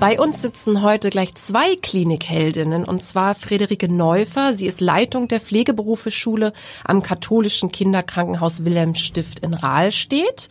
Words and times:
Bei 0.00 0.18
uns 0.18 0.40
sitzen 0.40 0.80
heute 0.80 1.10
gleich 1.10 1.34
zwei 1.34 1.76
Klinikheldinnen, 1.76 2.86
und 2.86 3.02
zwar 3.04 3.34
Friederike 3.34 3.86
Neufer. 3.86 4.54
Sie 4.54 4.66
ist 4.66 4.80
Leitung 4.80 5.28
der 5.28 5.40
Pflegeberufeschule 5.42 6.54
am 6.84 7.02
katholischen 7.02 7.70
Kinderkrankenhaus 7.70 8.64
Wilhelm 8.64 8.94
Stift 8.94 9.40
in 9.40 9.52
Rahlstedt 9.52 10.48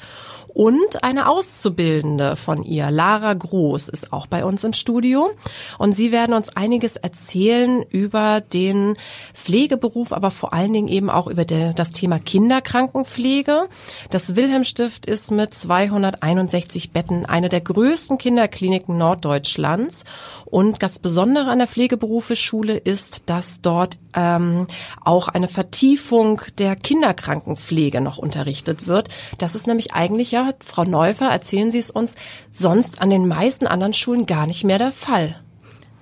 und 0.60 1.06
eine 1.06 1.30
Auszubildende 1.30 2.36
von 2.36 2.64
ihr, 2.64 2.92
Lara 2.92 3.34
Groß, 3.34 3.88
ist 3.88 4.12
auch 4.12 4.28
bei 4.28 4.44
uns 4.44 4.66
im 4.66 4.74
Studio. 4.74 5.32
Und 5.78 5.94
sie 5.94 6.12
werden 6.12 6.36
uns 6.36 6.50
einiges 6.50 6.98
erzählen 6.98 7.82
über 7.84 8.42
den 8.42 8.98
Pflegeberuf, 9.34 10.12
aber 10.12 10.32
vor 10.32 10.52
allen 10.52 10.74
Dingen 10.74 10.90
eben 10.90 11.10
auch 11.10 11.28
über 11.28 11.46
der, 11.46 11.72
das 11.72 11.94
Thema 11.94 12.20
Kinderkrankenpflege. 12.20 13.70
Das 14.10 14.36
Wilhelmstift 14.36 15.06
ist 15.06 15.32
mit 15.32 15.54
261 15.54 16.92
Betten 16.92 17.26
eine 17.26 17.48
der 17.48 17.62
größten 17.62 18.18
Kinderkliniken 18.18 18.98
Norddeutschlands. 18.98 20.04
Und 20.44 20.84
das 20.84 21.00
Besondere 21.00 21.52
an 21.52 21.60
der 21.60 21.70
Pflegeberufeschule 21.70 22.76
ist, 22.76 23.30
dass 23.30 23.62
dort 23.62 23.98
ähm, 24.14 24.68
auch 25.06 25.30
eine 25.30 25.48
Vertiefung 25.48 26.42
der 26.58 26.76
Kinderkrankenpflege 26.76 28.02
noch 28.02 28.18
unterrichtet 28.18 28.88
wird. 28.88 29.08
Das 29.38 29.56
ist 29.56 29.66
nämlich 29.66 29.94
eigentlich 29.94 30.32
ja 30.32 30.49
Frau 30.64 30.84
Neufer, 30.84 31.28
erzählen 31.30 31.72
Sie 31.72 31.80
es 31.80 31.92
uns, 31.92 32.16
sonst 32.52 33.02
an 33.02 33.10
den 33.10 33.28
meisten 33.28 33.68
anderen 33.68 33.94
Schulen 33.94 34.26
gar 34.26 34.48
nicht 34.48 34.64
mehr 34.64 34.78
der 34.78 34.92
Fall. 34.92 35.36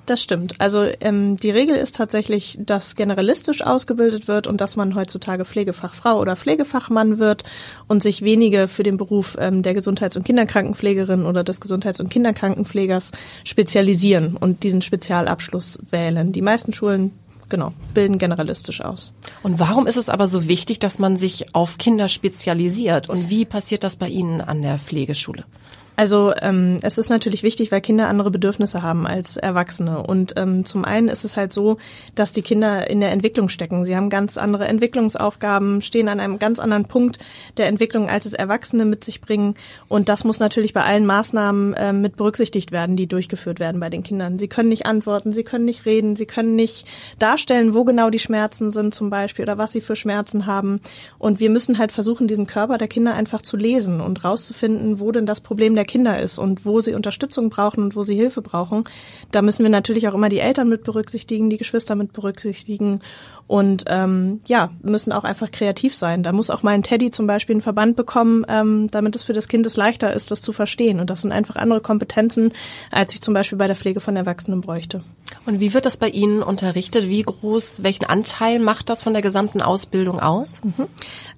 Das 0.08 0.22
stimmt. 0.22 0.62
Also 0.62 0.88
ähm, 1.02 1.36
die 1.36 1.50
Regel 1.50 1.76
ist 1.76 1.96
tatsächlich, 1.96 2.58
dass 2.62 2.96
generalistisch 2.96 3.62
ausgebildet 3.62 4.30
wird 4.30 4.48
und 4.48 4.62
dass 4.62 4.78
man 4.78 4.96
heutzutage 4.96 5.44
Pflegefachfrau 5.44 6.18
oder 6.18 6.38
Pflegefachmann 6.38 7.20
wird 7.20 7.44
und 7.88 8.02
sich 8.02 8.22
wenige 8.22 8.70
für 8.70 8.84
den 8.84 8.96
Beruf 8.96 9.36
ähm, 9.38 9.64
der 9.64 9.74
Gesundheits- 9.74 10.16
und 10.16 10.24
Kinderkrankenpflegerin 10.24 11.26
oder 11.26 11.44
des 11.44 11.60
Gesundheits- 11.60 12.00
und 12.00 12.08
Kinderkrankenpflegers 12.08 13.12
spezialisieren 13.44 14.38
und 14.38 14.64
diesen 14.64 14.82
Spezialabschluss 14.82 15.80
wählen. 15.92 16.32
Die 16.32 16.42
meisten 16.42 16.72
Schulen 16.72 17.12
genau, 17.50 17.74
bilden 17.94 18.18
generalistisch 18.18 18.82
aus. 18.82 19.14
Und 19.44 19.60
warum 19.60 19.88
ist 19.88 19.98
es 19.98 20.10
aber 20.10 20.28
so 20.28 20.48
wichtig, 20.48 20.80
dass 20.80 21.00
man 21.00 21.18
sich 21.18 21.54
auf 21.56 21.78
Kinder 21.78 22.08
spezialisiert? 22.08 23.10
Und 23.10 23.30
wie 23.30 23.46
passiert 23.46 23.84
das 23.84 23.96
bei 23.96 24.08
Ihnen 24.08 24.42
an 24.42 24.62
der 24.62 24.80
Pflegeschule? 24.80 25.46
Also 25.98 26.32
ähm, 26.44 26.78
es 26.84 27.00
ist 27.00 27.10
natürlich 27.10 27.42
wichtig, 27.42 27.72
weil 27.72 27.82
Kinder 27.82 28.08
andere 28.08 28.30
Bedürfnisse 28.30 28.84
haben 28.84 29.08
als 29.08 29.36
Erwachsene. 29.36 30.04
Und 30.04 30.36
ähm, 30.38 30.64
zum 30.64 30.86
einen 30.86 31.10
ist 31.10 31.26
es 31.26 31.36
halt 31.36 31.52
so, 31.52 31.78
dass 32.14 32.34
die 32.34 32.44
Kinder 32.44 32.88
in 32.88 33.00
der 33.00 33.12
Entwicklung 33.12 33.50
stecken. 33.50 33.84
Sie 33.84 33.96
haben 33.96 34.12
ganz 34.12 34.38
andere 34.38 34.68
Entwicklungsaufgaben, 34.68 35.82
stehen 35.82 36.08
an 36.08 36.20
einem 36.20 36.38
ganz 36.38 36.60
anderen 36.60 36.86
Punkt 36.86 37.18
der 37.58 37.66
Entwicklung, 37.66 38.10
als 38.10 38.28
es 38.28 38.34
Erwachsene 38.34 38.86
mit 38.86 39.04
sich 39.04 39.22
bringen. 39.22 39.56
Und 39.88 40.08
das 40.08 40.24
muss 40.24 40.40
natürlich 40.40 40.72
bei 40.72 40.84
allen 40.84 41.08
Maßnahmen 41.08 41.74
äh, 41.74 41.94
mit 41.94 42.16
berücksichtigt 42.16 42.72
werden, 42.72 42.96
die 42.96 43.08
durchgeführt 43.08 43.60
werden 43.60 43.82
bei 43.82 43.90
den 43.90 44.04
Kindern. 44.04 44.38
Sie 44.38 44.48
können 44.48 44.70
nicht 44.70 44.86
antworten, 44.86 45.34
sie 45.34 45.44
können 45.44 45.66
nicht 45.66 45.88
reden, 45.88 46.16
sie 46.16 46.28
können 46.28 46.56
nicht 46.56 46.86
darstellen, 47.18 47.74
wo 47.74 47.86
genau 47.86 48.12
die 48.12 48.20
Schmerzen 48.20 48.70
sind 48.70 48.94
zum 48.94 49.10
Beispiel 49.10 49.42
oder 49.42 49.58
was 49.58 49.72
sie 49.72 49.82
für 49.82 49.96
Schmerzen 49.96 50.46
haben. 50.46 50.80
Und 51.18 51.40
wir 51.40 51.50
müssen 51.50 51.80
halt 51.80 51.92
versuchen, 51.92 52.28
diesen 52.28 52.46
Körper 52.46 52.78
der 52.78 52.88
Kinder 52.88 53.16
einfach 53.16 53.42
zu 53.42 53.58
lesen 53.58 54.00
und 54.00 54.24
rauszufinden, 54.24 55.00
wo 55.00 55.12
denn 55.12 55.26
das 55.26 55.42
Problem 55.42 55.74
der 55.74 55.87
Kinder 55.88 56.20
ist 56.20 56.38
und 56.38 56.66
wo 56.66 56.82
sie 56.82 56.94
Unterstützung 56.94 57.50
brauchen 57.50 57.84
und 57.84 57.96
wo 57.96 58.04
sie 58.04 58.16
Hilfe 58.16 58.42
brauchen. 58.42 58.84
Da 59.32 59.42
müssen 59.42 59.64
wir 59.64 59.70
natürlich 59.70 60.08
auch 60.08 60.14
immer 60.14 60.30
die 60.30 60.40
Eltern 60.40 60.70
mit 60.70 60.84
berücksichtigen, 60.84 61.50
die 61.50 61.58
Geschwister 61.58 61.96
mit 61.96 62.14
berücksichtigen 62.14 63.00
und 63.48 63.86
ähm, 63.88 64.42
ja, 64.46 64.72
müssen 64.84 65.12
auch 65.12 65.24
einfach 65.24 65.52
kreativ 65.52 65.96
sein. 65.96 66.22
Da 66.22 66.34
muss 66.34 66.52
auch 66.52 66.64
mal 66.64 66.72
ein 66.72 66.84
Teddy 66.84 67.12
zum 67.12 67.26
Beispiel 67.26 67.56
einen 67.56 67.62
Verband 67.62 67.96
bekommen, 67.96 68.46
ähm, 68.48 68.88
damit 68.92 69.16
es 69.16 69.24
für 69.24 69.34
das 69.34 69.48
Kind 69.48 69.66
es 69.66 69.78
leichter 69.78 70.14
ist, 70.14 70.30
das 70.30 70.42
zu 70.42 70.54
verstehen. 70.54 71.00
Und 71.00 71.10
das 71.10 71.22
sind 71.22 71.32
einfach 71.32 71.56
andere 71.56 71.82
Kompetenzen, 71.82 72.54
als 72.92 73.14
ich 73.14 73.22
zum 73.22 73.34
Beispiel 73.34 73.58
bei 73.58 73.68
der 73.68 73.76
Pflege 73.76 74.02
von 74.02 74.16
Erwachsenen 74.16 74.62
bräuchte. 74.62 75.04
Und 75.48 75.62
wie 75.62 75.74
wird 75.74 75.86
das 75.86 75.96
bei 75.96 76.10
Ihnen 76.10 76.44
unterrichtet? 76.44 77.08
Wie 77.08 77.22
groß, 77.22 77.82
welchen 77.82 78.04
Anteil 78.04 78.60
macht 78.60 78.90
das 78.90 79.02
von 79.02 79.14
der 79.14 79.22
gesamten 79.22 79.62
Ausbildung 79.62 80.20
aus? 80.20 80.62
Mhm. 80.62 80.88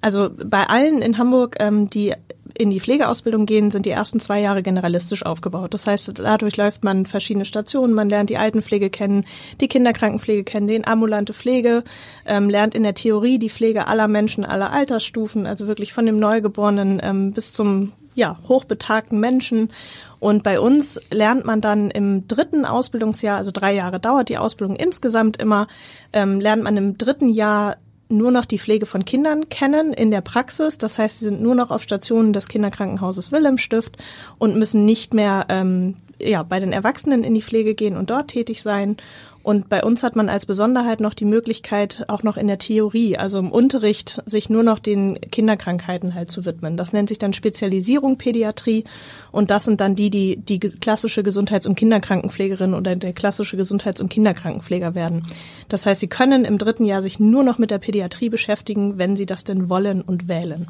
Also 0.00 0.30
bei 0.30 0.64
allen 0.64 1.00
in 1.00 1.16
Hamburg, 1.16 1.56
ähm, 1.60 1.88
die 1.88 2.14
in 2.58 2.70
die 2.70 2.80
Pflegeausbildung 2.80 3.46
gehen, 3.46 3.70
sind 3.70 3.86
die 3.86 3.90
ersten 3.90 4.18
zwei 4.18 4.40
Jahre 4.40 4.64
generalistisch 4.64 5.24
aufgebaut. 5.24 5.72
Das 5.74 5.86
heißt, 5.86 6.12
dadurch 6.18 6.56
läuft 6.56 6.82
man 6.82 7.06
verschiedene 7.06 7.44
Stationen, 7.44 7.94
man 7.94 8.08
lernt 8.08 8.30
die 8.30 8.36
Altenpflege 8.36 8.90
kennen, 8.90 9.24
die 9.60 9.68
Kinderkrankenpflege 9.68 10.42
kennen, 10.42 10.66
den 10.66 10.86
ambulante 10.88 11.32
Pflege, 11.32 11.84
ähm, 12.26 12.50
lernt 12.50 12.74
in 12.74 12.82
der 12.82 12.94
Theorie 12.94 13.38
die 13.38 13.48
Pflege 13.48 13.86
aller 13.86 14.08
Menschen, 14.08 14.44
aller 14.44 14.72
Altersstufen, 14.72 15.46
also 15.46 15.68
wirklich 15.68 15.92
von 15.92 16.04
dem 16.04 16.18
Neugeborenen 16.18 17.00
ähm, 17.00 17.30
bis 17.30 17.52
zum 17.52 17.92
ja, 18.20 18.38
hochbetagten 18.46 19.18
Menschen. 19.18 19.72
Und 20.20 20.42
bei 20.42 20.60
uns 20.60 21.00
lernt 21.10 21.46
man 21.46 21.62
dann 21.62 21.90
im 21.90 22.28
dritten 22.28 22.66
Ausbildungsjahr, 22.66 23.38
also 23.38 23.50
drei 23.50 23.74
Jahre 23.74 23.98
dauert 23.98 24.28
die 24.28 24.36
Ausbildung 24.36 24.76
insgesamt 24.76 25.38
immer, 25.38 25.66
ähm, 26.12 26.38
lernt 26.38 26.62
man 26.62 26.76
im 26.76 26.98
dritten 26.98 27.30
Jahr 27.30 27.78
nur 28.10 28.30
noch 28.30 28.44
die 28.44 28.58
Pflege 28.58 28.86
von 28.86 29.04
Kindern 29.04 29.48
kennen 29.48 29.92
in 29.92 30.10
der 30.10 30.20
Praxis. 30.20 30.78
Das 30.78 30.98
heißt, 30.98 31.20
sie 31.20 31.26
sind 31.26 31.40
nur 31.40 31.54
noch 31.54 31.70
auf 31.70 31.82
Stationen 31.82 32.32
des 32.32 32.48
Kinderkrankenhauses 32.48 33.32
Wilhelmstift 33.32 33.96
und 34.38 34.56
müssen 34.56 34.84
nicht 34.84 35.14
mehr 35.14 35.46
ähm, 35.48 35.96
ja, 36.20 36.42
bei 36.42 36.60
den 36.60 36.72
Erwachsenen 36.72 37.24
in 37.24 37.34
die 37.34 37.42
Pflege 37.42 37.74
gehen 37.74 37.96
und 37.96 38.10
dort 38.10 38.28
tätig 38.28 38.62
sein. 38.62 38.96
Und 39.42 39.70
bei 39.70 39.82
uns 39.82 40.02
hat 40.02 40.16
man 40.16 40.28
als 40.28 40.44
Besonderheit 40.44 41.00
noch 41.00 41.14
die 41.14 41.24
Möglichkeit, 41.24 42.04
auch 42.08 42.22
noch 42.22 42.36
in 42.36 42.46
der 42.46 42.58
Theorie, 42.58 43.16
also 43.16 43.38
im 43.38 43.50
Unterricht, 43.50 44.22
sich 44.26 44.50
nur 44.50 44.62
noch 44.62 44.78
den 44.78 45.18
Kinderkrankheiten 45.20 46.14
halt 46.14 46.30
zu 46.30 46.44
widmen. 46.44 46.76
Das 46.76 46.92
nennt 46.92 47.08
sich 47.08 47.18
dann 47.18 47.32
Spezialisierung 47.32 48.18
Pädiatrie. 48.18 48.84
Und 49.32 49.50
das 49.50 49.64
sind 49.64 49.80
dann 49.80 49.94
die, 49.94 50.10
die 50.10 50.36
die 50.36 50.60
klassische 50.60 51.22
Gesundheits- 51.22 51.66
und 51.66 51.74
Kinderkrankenpflegerin 51.74 52.74
oder 52.74 52.96
der 52.96 53.14
klassische 53.14 53.56
Gesundheits- 53.56 54.02
und 54.02 54.10
Kinderkrankenpfleger 54.10 54.94
werden. 54.94 55.26
Das 55.68 55.86
heißt, 55.86 56.00
sie 56.00 56.08
können 56.08 56.44
im 56.44 56.58
dritten 56.58 56.84
Jahr 56.84 57.00
sich 57.00 57.18
nur 57.18 57.42
noch 57.42 57.58
mit 57.58 57.70
der 57.70 57.78
Pädiatrie 57.78 58.28
beschäftigen, 58.28 58.98
wenn 58.98 59.16
sie 59.16 59.26
das 59.26 59.44
denn 59.44 59.70
wollen 59.70 60.02
und 60.02 60.28
wählen. 60.28 60.68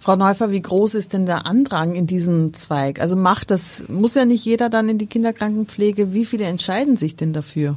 Frau 0.00 0.16
Neufer, 0.16 0.50
wie 0.50 0.62
groß 0.62 0.94
ist 0.94 1.12
denn 1.12 1.26
der 1.26 1.44
Andrang 1.44 1.94
in 1.94 2.06
diesen 2.06 2.54
Zweig? 2.54 3.00
Also 3.00 3.16
macht 3.16 3.50
das, 3.50 3.84
muss 3.88 4.14
ja 4.14 4.24
nicht 4.24 4.46
jeder 4.46 4.70
dann 4.70 4.88
in 4.88 4.96
die 4.96 5.06
Kinderkrankenpflege. 5.06 6.14
Wie 6.14 6.24
viele 6.24 6.44
entscheiden 6.44 6.96
sich 6.96 7.16
denn 7.16 7.34
dafür? 7.34 7.76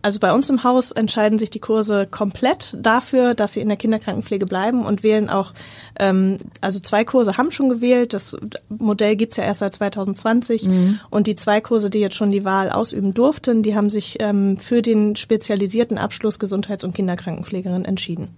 Also 0.00 0.18
bei 0.18 0.32
uns 0.32 0.48
im 0.48 0.64
Haus 0.64 0.92
entscheiden 0.92 1.38
sich 1.38 1.50
die 1.50 1.60
Kurse 1.60 2.08
komplett 2.10 2.76
dafür, 2.80 3.34
dass 3.34 3.52
sie 3.52 3.60
in 3.60 3.68
der 3.68 3.76
Kinderkrankenpflege 3.76 4.46
bleiben 4.46 4.84
und 4.84 5.02
wählen 5.02 5.28
auch, 5.28 5.52
ähm, 6.00 6.38
also 6.62 6.80
zwei 6.80 7.04
Kurse 7.04 7.36
haben 7.36 7.52
schon 7.52 7.68
gewählt. 7.68 8.14
Das 8.14 8.34
Modell 8.70 9.14
gibt's 9.14 9.36
ja 9.36 9.44
erst 9.44 9.60
seit 9.60 9.74
2020 9.74 10.64
mhm. 10.64 11.00
und 11.10 11.26
die 11.26 11.36
zwei 11.36 11.60
Kurse, 11.60 11.90
die 11.90 12.00
jetzt 12.00 12.16
schon 12.16 12.32
die 12.32 12.44
Wahl 12.44 12.70
ausüben 12.70 13.12
durften, 13.12 13.62
die 13.62 13.76
haben 13.76 13.90
sich 13.90 14.16
ähm, 14.20 14.56
für 14.56 14.80
den 14.80 15.16
spezialisierten 15.16 15.98
Abschluss 15.98 16.38
Gesundheits- 16.38 16.82
und 16.82 16.94
Kinderkrankenpflegerin 16.94 17.84
entschieden. 17.84 18.28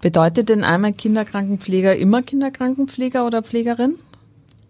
Bedeutet 0.00 0.48
denn 0.48 0.64
einmal 0.64 0.92
Kinderkrankenpfleger 0.92 1.96
immer 1.96 2.22
Kinderkrankenpfleger 2.22 3.26
oder 3.26 3.42
Pflegerin? 3.42 3.96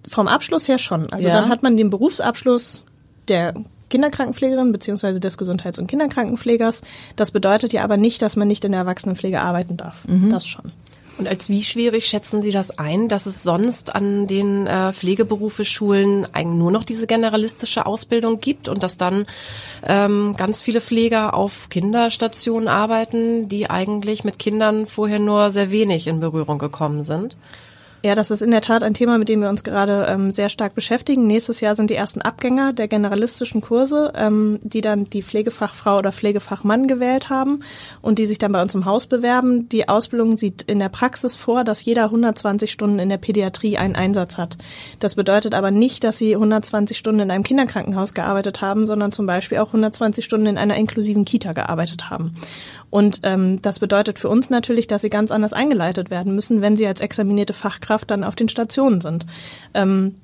Vom 0.08 0.28
Abschluss 0.28 0.66
her 0.66 0.78
schon. 0.78 1.12
Also 1.12 1.28
ja. 1.28 1.34
dann 1.34 1.48
hat 1.48 1.62
man 1.62 1.76
den 1.76 1.90
Berufsabschluss 1.90 2.84
der 3.28 3.54
Kinderkrankenpflegerin 3.90 4.72
beziehungsweise 4.72 5.20
des 5.20 5.36
Gesundheits- 5.36 5.78
und 5.78 5.86
Kinderkrankenpflegers. 5.88 6.82
Das 7.16 7.30
bedeutet 7.30 7.72
ja 7.72 7.84
aber 7.84 7.96
nicht, 7.96 8.22
dass 8.22 8.36
man 8.36 8.48
nicht 8.48 8.64
in 8.64 8.72
der 8.72 8.82
Erwachsenenpflege 8.82 9.40
arbeiten 9.40 9.76
darf. 9.76 10.06
Mhm. 10.08 10.30
Das 10.30 10.46
schon. 10.46 10.72
Und 11.20 11.28
als 11.28 11.50
wie 11.50 11.62
schwierig 11.62 12.06
schätzen 12.06 12.40
Sie 12.40 12.50
das 12.50 12.78
ein, 12.78 13.08
dass 13.10 13.26
es 13.26 13.42
sonst 13.42 13.94
an 13.94 14.26
den 14.26 14.66
äh, 14.66 14.94
Pflegeberufeschulen 14.94 16.26
eigentlich 16.32 16.58
nur 16.58 16.70
noch 16.70 16.82
diese 16.82 17.06
generalistische 17.06 17.84
Ausbildung 17.84 18.40
gibt 18.40 18.70
und 18.70 18.82
dass 18.82 18.96
dann 18.96 19.26
ähm, 19.86 20.34
ganz 20.38 20.62
viele 20.62 20.80
Pfleger 20.80 21.34
auf 21.34 21.68
Kinderstationen 21.68 22.70
arbeiten, 22.70 23.50
die 23.50 23.68
eigentlich 23.68 24.24
mit 24.24 24.38
Kindern 24.38 24.86
vorher 24.86 25.18
nur 25.18 25.50
sehr 25.50 25.70
wenig 25.70 26.06
in 26.06 26.20
Berührung 26.20 26.56
gekommen 26.58 27.02
sind? 27.02 27.36
Ja, 28.02 28.14
das 28.14 28.30
ist 28.30 28.40
in 28.40 28.50
der 28.50 28.62
Tat 28.62 28.82
ein 28.82 28.94
Thema, 28.94 29.18
mit 29.18 29.28
dem 29.28 29.42
wir 29.42 29.50
uns 29.50 29.62
gerade 29.62 30.06
ähm, 30.08 30.32
sehr 30.32 30.48
stark 30.48 30.74
beschäftigen. 30.74 31.26
Nächstes 31.26 31.60
Jahr 31.60 31.74
sind 31.74 31.90
die 31.90 31.96
ersten 31.96 32.22
Abgänger 32.22 32.72
der 32.72 32.88
generalistischen 32.88 33.60
Kurse, 33.60 34.12
ähm, 34.16 34.58
die 34.62 34.80
dann 34.80 35.04
die 35.04 35.22
Pflegefachfrau 35.22 35.98
oder 35.98 36.10
Pflegefachmann 36.10 36.88
gewählt 36.88 37.28
haben 37.28 37.62
und 38.00 38.18
die 38.18 38.24
sich 38.24 38.38
dann 38.38 38.52
bei 38.52 38.62
uns 38.62 38.74
im 38.74 38.86
Haus 38.86 39.06
bewerben. 39.06 39.68
Die 39.68 39.90
Ausbildung 39.90 40.38
sieht 40.38 40.62
in 40.62 40.78
der 40.78 40.88
Praxis 40.88 41.36
vor, 41.36 41.62
dass 41.62 41.84
jeder 41.84 42.04
120 42.04 42.72
Stunden 42.72 42.98
in 42.98 43.10
der 43.10 43.18
Pädiatrie 43.18 43.76
einen 43.76 43.96
Einsatz 43.96 44.38
hat. 44.38 44.56
Das 44.98 45.14
bedeutet 45.14 45.54
aber 45.54 45.70
nicht, 45.70 46.02
dass 46.02 46.16
sie 46.16 46.34
120 46.34 46.96
Stunden 46.96 47.20
in 47.20 47.30
einem 47.30 47.44
Kinderkrankenhaus 47.44 48.14
gearbeitet 48.14 48.62
haben, 48.62 48.86
sondern 48.86 49.12
zum 49.12 49.26
Beispiel 49.26 49.58
auch 49.58 49.68
120 49.68 50.24
Stunden 50.24 50.46
in 50.46 50.56
einer 50.56 50.76
inklusiven 50.76 51.26
Kita 51.26 51.52
gearbeitet 51.52 52.08
haben. 52.08 52.34
Und 52.90 53.20
ähm, 53.22 53.62
das 53.62 53.78
bedeutet 53.78 54.18
für 54.18 54.28
uns 54.28 54.50
natürlich, 54.50 54.86
dass 54.86 55.02
sie 55.02 55.10
ganz 55.10 55.30
anders 55.30 55.52
eingeleitet 55.52 56.10
werden 56.10 56.34
müssen, 56.34 56.60
wenn 56.60 56.76
sie 56.76 56.86
als 56.86 57.00
examinierte 57.00 57.52
Fachkraft 57.52 58.10
dann 58.10 58.24
auf 58.24 58.34
den 58.34 58.48
Stationen 58.48 59.00
sind. 59.00 59.26
Ähm, 59.74 60.16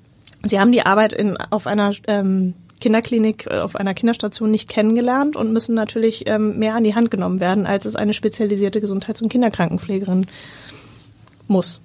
sie 0.45 0.59
haben 0.59 0.73
die 0.73 0.85
Arbeit 0.85 1.13
in, 1.13 1.37
auf 1.51 1.67
einer 1.69 1.93
ähm, 2.09 2.55
Kinderklinik, 2.81 3.47
äh, 3.49 3.61
auf 3.61 3.77
einer 3.77 3.95
Kinderstation 3.95 4.51
nicht 4.51 4.69
kennengelernt 4.69 5.37
und 5.37 5.53
müssen 5.53 5.75
natürlich 5.75 6.29
ähm, 6.29 6.59
mehr 6.59 6.75
an 6.75 6.85
die 6.85 6.95
Hand 6.95 7.11
genommen 7.11 7.41
werden, 7.41 7.67
als 7.67 7.87
es 7.87 7.97
eine 7.97 8.15
spezialisierte 8.15 8.81
Gesundheits- 8.81 9.23
und 9.23 9.29
Kinderkrankenpflegerin 9.31 10.27
muss. 11.47 11.81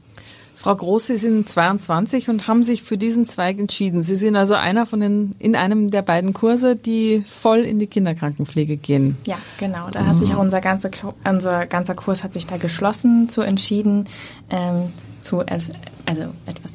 Frau 0.62 0.76
Groß, 0.76 1.08
Sie 1.08 1.18
sind 1.18 1.50
22 1.50 2.30
und 2.30 2.48
haben 2.48 2.62
sich 2.62 2.84
für 2.84 2.96
diesen 2.96 3.26
Zweig 3.26 3.58
entschieden. 3.58 4.04
Sie 4.04 4.16
sind 4.16 4.36
also 4.36 4.54
einer 4.54 4.86
von 4.86 5.00
den, 5.00 5.36
in 5.40 5.56
einem 5.56 5.90
der 5.90 6.04
beiden 6.04 6.34
Kurse, 6.34 6.76
die 6.76 7.24
voll 7.28 7.62
in 7.62 7.80
die 7.80 7.88
Kinderkrankenpflege 7.88 8.78
gehen. 8.78 9.18
Ja, 9.26 9.38
genau. 9.58 9.90
Da 9.92 10.06
hat 10.06 10.20
sich 10.20 10.36
auch 10.36 10.40
unser 10.40 10.62
ganzer, 10.62 10.92
unser 11.28 11.66
ganzer 11.66 11.96
Kurs 11.96 12.24
hat 12.24 12.34
sich 12.34 12.46
da 12.46 12.58
geschlossen, 12.58 13.28
zu 13.28 13.42
entschieden, 13.42 14.06
ähm, 14.52 14.94
zu, 15.24 15.40
also 15.40 15.74
etwas 16.46 16.72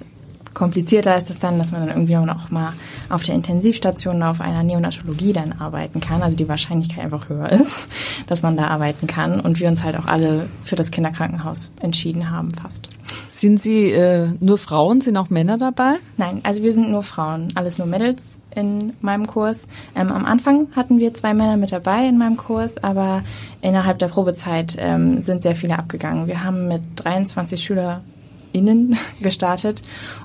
komplizierter 0.52 1.16
ist 1.16 1.30
es 1.30 1.38
dann, 1.38 1.58
dass 1.58 1.70
man 1.70 1.82
dann 1.82 1.90
irgendwie 1.90 2.16
auch 2.16 2.50
mal 2.50 2.72
auf 3.10 3.22
der 3.22 3.34
Intensivstation 3.34 4.22
auf 4.22 4.40
einer 4.40 4.62
Neonatologie 4.62 5.32
dann 5.32 5.52
arbeiten 5.52 6.00
kann, 6.00 6.22
also 6.22 6.36
die 6.36 6.48
Wahrscheinlichkeit 6.48 7.04
einfach 7.04 7.28
höher 7.28 7.52
ist, 7.52 7.86
dass 8.26 8.42
man 8.42 8.56
da 8.56 8.68
arbeiten 8.68 9.06
kann 9.06 9.38
und 9.38 9.60
wir 9.60 9.68
uns 9.68 9.84
halt 9.84 9.96
auch 9.96 10.06
alle 10.06 10.48
für 10.64 10.74
das 10.74 10.90
Kinderkrankenhaus 10.90 11.70
entschieden 11.80 12.30
haben 12.30 12.50
fast. 12.50 12.88
Sind 13.36 13.62
Sie 13.62 13.90
äh, 13.90 14.28
nur 14.40 14.56
Frauen? 14.56 15.02
Sind 15.02 15.18
auch 15.18 15.28
Männer 15.28 15.58
dabei? 15.58 15.96
Nein, 16.16 16.40
also 16.42 16.62
wir 16.62 16.72
sind 16.72 16.90
nur 16.90 17.02
Frauen, 17.02 17.52
alles 17.54 17.76
nur 17.76 17.86
Mädels 17.86 18.38
in 18.54 18.94
meinem 19.02 19.26
Kurs. 19.26 19.68
Ähm, 19.94 20.10
am 20.10 20.24
Anfang 20.24 20.68
hatten 20.74 20.98
wir 20.98 21.12
zwei 21.12 21.34
Männer 21.34 21.58
mit 21.58 21.70
dabei 21.70 22.08
in 22.08 22.16
meinem 22.16 22.38
Kurs, 22.38 22.82
aber 22.82 23.22
innerhalb 23.60 23.98
der 23.98 24.08
Probezeit 24.08 24.76
ähm, 24.78 25.22
sind 25.22 25.42
sehr 25.42 25.54
viele 25.54 25.78
abgegangen. 25.78 26.28
Wir 26.28 26.44
haben 26.44 26.66
mit 26.66 26.80
23 26.96 27.62
SchülerInnen 27.62 28.96
gestartet 29.20 29.82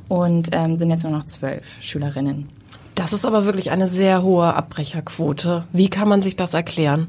und 0.07 0.47
ähm, 0.53 0.77
sind 0.77 0.89
jetzt 0.89 1.03
nur 1.03 1.11
noch 1.11 1.25
zwölf 1.25 1.81
Schülerinnen. 1.81 2.47
Das 2.95 3.11
ist 3.11 3.25
aber 3.25 3.43
wirklich 3.43 3.71
eine 3.71 3.87
sehr 3.87 4.23
hohe 4.23 4.53
Abbrecherquote. 4.53 5.65
Wie 5.73 5.89
kann 5.89 6.07
man 6.07 6.21
sich 6.21 6.37
das 6.37 6.53
erklären? 6.53 7.07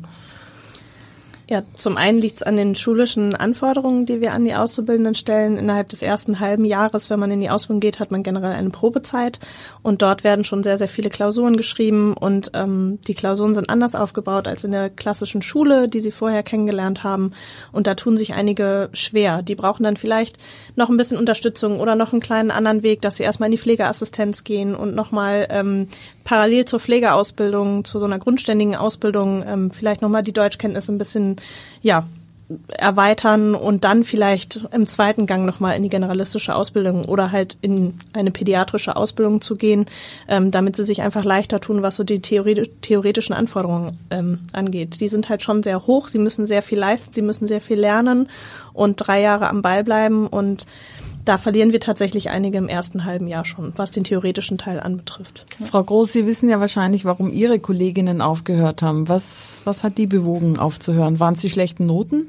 Ja, 1.52 1.62
zum 1.74 1.98
einen 1.98 2.18
liegt 2.18 2.36
es 2.36 2.42
an 2.42 2.56
den 2.56 2.74
schulischen 2.74 3.34
Anforderungen, 3.34 4.06
die 4.06 4.22
wir 4.22 4.32
an 4.32 4.46
die 4.46 4.54
Auszubildenden 4.54 5.14
stellen. 5.14 5.58
Innerhalb 5.58 5.90
des 5.90 6.00
ersten 6.00 6.40
halben 6.40 6.64
Jahres, 6.64 7.10
wenn 7.10 7.20
man 7.20 7.30
in 7.30 7.40
die 7.40 7.50
Ausbildung 7.50 7.80
geht, 7.80 8.00
hat 8.00 8.10
man 8.10 8.22
generell 8.22 8.52
eine 8.52 8.70
Probezeit 8.70 9.38
und 9.82 10.00
dort 10.00 10.24
werden 10.24 10.44
schon 10.44 10.62
sehr, 10.62 10.78
sehr 10.78 10.88
viele 10.88 11.10
Klausuren 11.10 11.58
geschrieben 11.58 12.14
und 12.14 12.52
ähm, 12.54 13.00
die 13.06 13.12
Klausuren 13.12 13.52
sind 13.52 13.68
anders 13.68 13.94
aufgebaut 13.94 14.48
als 14.48 14.64
in 14.64 14.70
der 14.70 14.88
klassischen 14.88 15.42
Schule, 15.42 15.88
die 15.88 16.00
sie 16.00 16.10
vorher 16.10 16.42
kennengelernt 16.42 17.04
haben 17.04 17.34
und 17.70 17.86
da 17.86 17.96
tun 17.96 18.16
sich 18.16 18.32
einige 18.32 18.88
schwer. 18.94 19.42
Die 19.42 19.54
brauchen 19.54 19.82
dann 19.82 19.98
vielleicht 19.98 20.38
noch 20.74 20.88
ein 20.88 20.96
bisschen 20.96 21.18
Unterstützung 21.18 21.80
oder 21.80 21.96
noch 21.96 22.12
einen 22.14 22.22
kleinen 22.22 22.50
anderen 22.50 22.82
Weg, 22.82 23.02
dass 23.02 23.18
sie 23.18 23.24
erstmal 23.24 23.48
in 23.48 23.52
die 23.52 23.58
Pflegeassistenz 23.58 24.44
gehen 24.44 24.74
und 24.74 24.94
nochmal 24.94 25.48
ähm, 25.50 25.88
parallel 26.24 26.64
zur 26.64 26.80
Pflegeausbildung, 26.80 27.84
zu 27.84 27.98
so 27.98 28.04
einer 28.04 28.18
grundständigen 28.18 28.76
Ausbildung 28.76 29.44
ähm, 29.46 29.70
vielleicht 29.70 30.02
nochmal 30.02 30.22
die 30.22 30.32
Deutschkenntnisse 30.32 30.92
ein 30.92 30.98
bisschen, 30.98 31.36
ja, 31.82 32.06
erweitern 32.76 33.54
und 33.54 33.84
dann 33.84 34.04
vielleicht 34.04 34.60
im 34.72 34.86
zweiten 34.86 35.26
Gang 35.26 35.46
nochmal 35.46 35.76
in 35.76 35.82
die 35.82 35.88
generalistische 35.88 36.54
Ausbildung 36.54 37.04
oder 37.04 37.32
halt 37.32 37.56
in 37.60 37.94
eine 38.12 38.30
pädiatrische 38.30 38.96
Ausbildung 38.96 39.40
zu 39.40 39.56
gehen, 39.56 39.86
ähm, 40.28 40.50
damit 40.50 40.76
sie 40.76 40.84
sich 40.84 41.02
einfach 41.02 41.24
leichter 41.24 41.60
tun, 41.60 41.82
was 41.82 41.96
so 41.96 42.04
die 42.04 42.20
Theorie 42.20 42.68
theoretischen 42.80 43.34
Anforderungen 43.34 43.98
ähm, 44.10 44.40
angeht. 44.52 45.00
Die 45.00 45.08
sind 45.08 45.28
halt 45.28 45.42
schon 45.42 45.62
sehr 45.62 45.86
hoch, 45.86 46.08
sie 46.08 46.18
müssen 46.18 46.46
sehr 46.46 46.62
viel 46.62 46.78
leisten, 46.78 47.12
sie 47.12 47.22
müssen 47.22 47.46
sehr 47.48 47.60
viel 47.60 47.78
lernen 47.78 48.28
und 48.72 48.96
drei 48.96 49.20
Jahre 49.20 49.48
am 49.48 49.62
Ball 49.62 49.84
bleiben 49.84 50.26
und 50.26 50.66
da 51.24 51.38
verlieren 51.38 51.72
wir 51.72 51.80
tatsächlich 51.80 52.30
einige 52.30 52.58
im 52.58 52.68
ersten 52.68 53.04
halben 53.04 53.28
Jahr 53.28 53.44
schon, 53.44 53.72
was 53.76 53.90
den 53.90 54.04
theoretischen 54.04 54.58
Teil 54.58 54.80
anbetrifft. 54.80 55.46
Frau 55.64 55.82
Groß, 55.82 56.12
Sie 56.12 56.26
wissen 56.26 56.48
ja 56.48 56.60
wahrscheinlich, 56.60 57.04
warum 57.04 57.32
Ihre 57.32 57.58
Kolleginnen 57.58 58.20
aufgehört 58.20 58.82
haben. 58.82 59.08
Was, 59.08 59.60
was 59.64 59.84
hat 59.84 59.98
die 59.98 60.06
bewogen, 60.06 60.58
aufzuhören? 60.58 61.20
Waren 61.20 61.34
es 61.34 61.40
die 61.40 61.50
schlechten 61.50 61.86
Noten? 61.86 62.26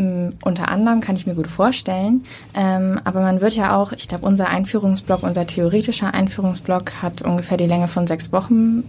Mm, 0.00 0.30
unter 0.42 0.68
anderem 0.68 1.00
kann 1.00 1.14
ich 1.14 1.26
mir 1.26 1.34
gut 1.34 1.46
vorstellen. 1.46 2.24
Ähm, 2.54 2.98
aber 3.04 3.20
man 3.20 3.42
wird 3.42 3.54
ja 3.54 3.76
auch, 3.76 3.92
ich 3.92 4.08
glaube, 4.08 4.24
unser 4.24 4.48
Einführungsblock, 4.48 5.22
unser 5.22 5.46
theoretischer 5.46 6.14
Einführungsblock 6.14 7.02
hat 7.02 7.20
ungefähr 7.20 7.58
die 7.58 7.66
Länge 7.66 7.86
von 7.86 8.06
sechs 8.06 8.32
Wochen, 8.32 8.84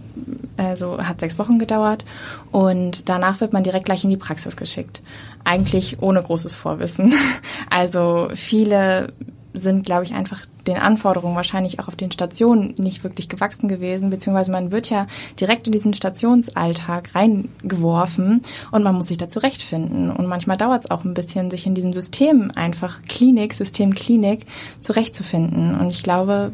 also 0.56 0.98
hat 0.98 1.20
sechs 1.20 1.38
Wochen 1.38 1.58
gedauert. 1.58 2.06
Und 2.50 3.10
danach 3.10 3.40
wird 3.40 3.52
man 3.52 3.62
direkt 3.62 3.84
gleich 3.84 4.04
in 4.04 4.10
die 4.10 4.16
Praxis 4.16 4.56
geschickt. 4.56 5.02
Eigentlich 5.44 6.00
ohne 6.00 6.22
großes 6.22 6.54
Vorwissen. 6.54 7.14
Also 7.70 8.28
viele 8.34 9.12
sind, 9.54 9.84
glaube 9.84 10.04
ich, 10.04 10.14
einfach 10.14 10.46
den 10.66 10.76
Anforderungen 10.76 11.36
wahrscheinlich 11.36 11.80
auch 11.80 11.88
auf 11.88 11.96
den 11.96 12.10
Stationen 12.10 12.74
nicht 12.78 13.04
wirklich 13.04 13.28
gewachsen 13.28 13.68
gewesen, 13.68 14.10
beziehungsweise 14.10 14.50
man 14.50 14.72
wird 14.72 14.90
ja 14.90 15.06
direkt 15.38 15.66
in 15.66 15.72
diesen 15.72 15.94
Stationsalltag 15.94 17.14
reingeworfen 17.14 18.40
und 18.70 18.82
man 18.82 18.94
muss 18.94 19.08
sich 19.08 19.18
da 19.18 19.28
zurechtfinden. 19.28 20.10
Und 20.10 20.26
manchmal 20.26 20.56
dauert 20.56 20.84
es 20.84 20.90
auch 20.90 21.04
ein 21.04 21.14
bisschen, 21.14 21.50
sich 21.50 21.66
in 21.66 21.74
diesem 21.74 21.92
System 21.92 22.50
einfach 22.54 23.02
Klinik, 23.02 23.52
System 23.54 23.94
Klinik 23.94 24.46
zurechtzufinden. 24.80 25.78
Und 25.78 25.90
ich 25.90 26.02
glaube, 26.02 26.52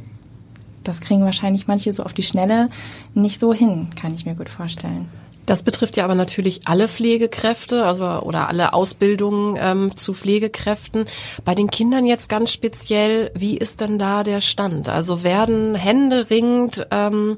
das 0.85 1.01
kriegen 1.01 1.25
wahrscheinlich 1.25 1.67
manche 1.67 1.93
so 1.93 2.03
auf 2.03 2.15
die 2.15 2.23
Schnelle 2.23 2.71
nicht 3.15 3.41
so 3.41 3.53
hin, 3.53 3.89
kann 3.95 4.15
ich 4.15 4.27
mir 4.27 4.35
gut 4.35 4.49
vorstellen. 4.49 5.09
Das 5.49 5.63
betrifft 5.63 5.97
ja 5.97 6.05
aber 6.05 6.15
natürlich 6.15 6.61
alle 6.67 6.89
Pflegekräfte, 6.89 7.87
also 7.87 8.05
oder 8.05 8.49
alle 8.49 8.75
Ausbildungen 8.75 9.57
ähm, 9.59 9.97
zu 9.97 10.13
Pflegekräften. 10.13 11.07
Bei 11.43 11.55
den 11.55 11.71
Kindern 11.71 12.05
jetzt 12.05 12.29
ganz 12.29 12.53
speziell, 12.53 13.31
wie 13.35 13.57
ist 13.57 13.81
denn 13.81 13.99
da 13.99 14.25
der 14.25 14.43
Stand? 14.43 14.91
Also 14.91 15.23
werden 15.23 15.75
händeringend 15.75 16.87
ähm, 16.91 17.37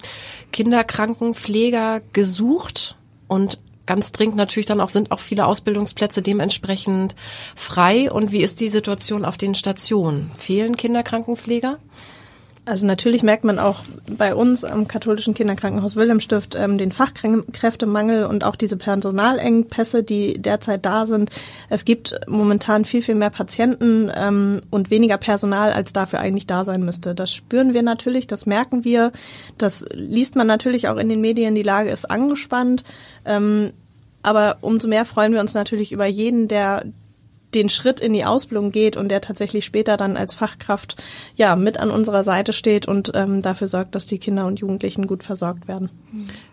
Kinderkrankenpfleger 0.50 2.00
gesucht 2.12 2.96
und 3.28 3.60
ganz 3.86 4.10
dringend 4.10 4.34
natürlich 4.34 4.66
dann 4.66 4.80
auch 4.80 4.88
sind 4.88 5.12
auch 5.12 5.20
viele 5.20 5.46
Ausbildungsplätze 5.46 6.20
dementsprechend 6.20 7.14
frei. 7.54 8.10
Und 8.10 8.32
wie 8.32 8.42
ist 8.42 8.58
die 8.58 8.70
Situation 8.70 9.24
auf 9.24 9.38
den 9.38 9.54
Stationen? 9.54 10.32
Fehlen 10.36 10.76
Kinderkrankenpfleger? 10.76 11.78
Also 12.70 12.86
natürlich 12.86 13.24
merkt 13.24 13.42
man 13.42 13.58
auch 13.58 13.82
bei 14.08 14.32
uns 14.32 14.64
am 14.64 14.86
katholischen 14.86 15.34
Kinderkrankenhaus 15.34 15.96
Wilhelmstift 15.96 16.54
ähm, 16.54 16.78
den 16.78 16.92
Fachkräftemangel 16.92 18.24
und 18.26 18.44
auch 18.44 18.54
diese 18.54 18.76
Personalengpässe, 18.76 20.04
die 20.04 20.40
derzeit 20.40 20.86
da 20.86 21.04
sind. 21.04 21.30
Es 21.68 21.84
gibt 21.84 22.14
momentan 22.28 22.84
viel, 22.84 23.02
viel 23.02 23.16
mehr 23.16 23.30
Patienten 23.30 24.08
ähm, 24.14 24.60
und 24.70 24.88
weniger 24.88 25.18
Personal, 25.18 25.72
als 25.72 25.92
dafür 25.92 26.20
eigentlich 26.20 26.46
da 26.46 26.62
sein 26.62 26.84
müsste. 26.84 27.12
Das 27.12 27.34
spüren 27.34 27.74
wir 27.74 27.82
natürlich, 27.82 28.28
das 28.28 28.46
merken 28.46 28.84
wir, 28.84 29.10
das 29.58 29.84
liest 29.92 30.36
man 30.36 30.46
natürlich 30.46 30.88
auch 30.88 30.96
in 30.96 31.08
den 31.08 31.20
Medien, 31.20 31.56
die 31.56 31.64
Lage 31.64 31.90
ist 31.90 32.08
angespannt. 32.08 32.84
Ähm, 33.24 33.72
aber 34.22 34.58
umso 34.60 34.86
mehr 34.86 35.04
freuen 35.04 35.32
wir 35.32 35.40
uns 35.40 35.54
natürlich 35.54 35.90
über 35.90 36.06
jeden, 36.06 36.46
der 36.46 36.84
den 37.54 37.69
Schritt 37.69 38.00
in 38.00 38.12
die 38.12 38.25
Ausbildung 38.25 38.71
geht 38.71 38.97
und 38.97 39.09
der 39.09 39.21
tatsächlich 39.21 39.64
später 39.64 39.97
dann 39.97 40.16
als 40.16 40.35
Fachkraft 40.35 41.02
ja 41.37 41.57
mit 41.57 41.78
an 41.78 41.90
unserer 41.90 42.25
Seite 42.25 42.52
steht 42.52 42.87
und 42.87 43.12
ähm, 43.14 43.42
dafür 43.42 43.66
sorgt, 43.66 43.95
dass 43.95 44.07
die 44.07 44.19
Kinder 44.19 44.47
und 44.47 44.61
Jugendlichen 44.61 45.07
gut 45.07 45.23
versorgt 45.23 45.69
werden. 45.69 45.90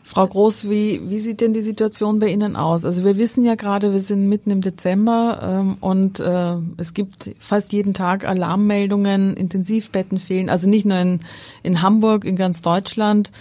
Frau 0.04 0.26
Groß, 0.26 0.70
wie, 0.70 1.02
wie 1.10 1.20
sieht 1.20 1.42
denn 1.42 1.54
die 1.54 1.62
Situation 1.62 2.20
bei 2.20 2.28
Ihnen 2.28 2.56
aus? 2.56 2.86
Also 2.86 3.04
wir 3.04 3.18
wissen 3.18 3.46
ja 3.46 3.56
gerade, 3.56 3.94
wir 3.94 4.00
sind 4.00 4.28
mitten 4.28 4.52
im 4.52 4.62
Dezember 4.62 5.40
ähm, 5.42 5.78
und 5.80 6.20
äh, 6.20 6.56
es 6.78 6.94
gibt 6.94 7.32
fast 7.40 7.74
jeden 7.74 7.94
Tag 7.94 8.26
Alarmmeldungen, 8.26 9.36
Intensivbetten 9.36 10.18
fehlen, 10.18 10.50
also 10.50 10.70
nicht 10.70 10.86
nur 10.86 10.98
in, 10.98 11.20
in 11.64 11.82
Hamburg, 11.82 12.26
in 12.26 12.36
ganz 12.36 12.62
Deutschland. 12.62 13.32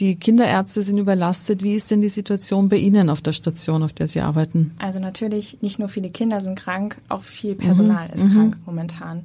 Die 0.00 0.16
Kinderärzte 0.16 0.82
sind 0.82 0.98
überlastet. 0.98 1.62
Wie 1.62 1.74
ist 1.74 1.90
denn 1.90 2.00
die 2.02 2.08
Situation 2.08 2.68
bei 2.68 2.76
Ihnen 2.76 3.08
auf 3.10 3.22
der 3.22 3.32
Station, 3.32 3.82
auf 3.82 3.92
der 3.92 4.08
Sie 4.08 4.20
arbeiten? 4.20 4.72
Also 4.78 4.98
natürlich, 4.98 5.58
nicht 5.62 5.78
nur 5.78 5.88
viele 5.88 6.10
Kinder 6.10 6.40
sind 6.40 6.58
krank, 6.58 6.96
auch 7.08 7.22
viel 7.22 7.54
Personal 7.54 8.08
mhm. 8.08 8.14
ist 8.14 8.24
mhm. 8.24 8.32
krank 8.32 8.56
momentan. 8.66 9.24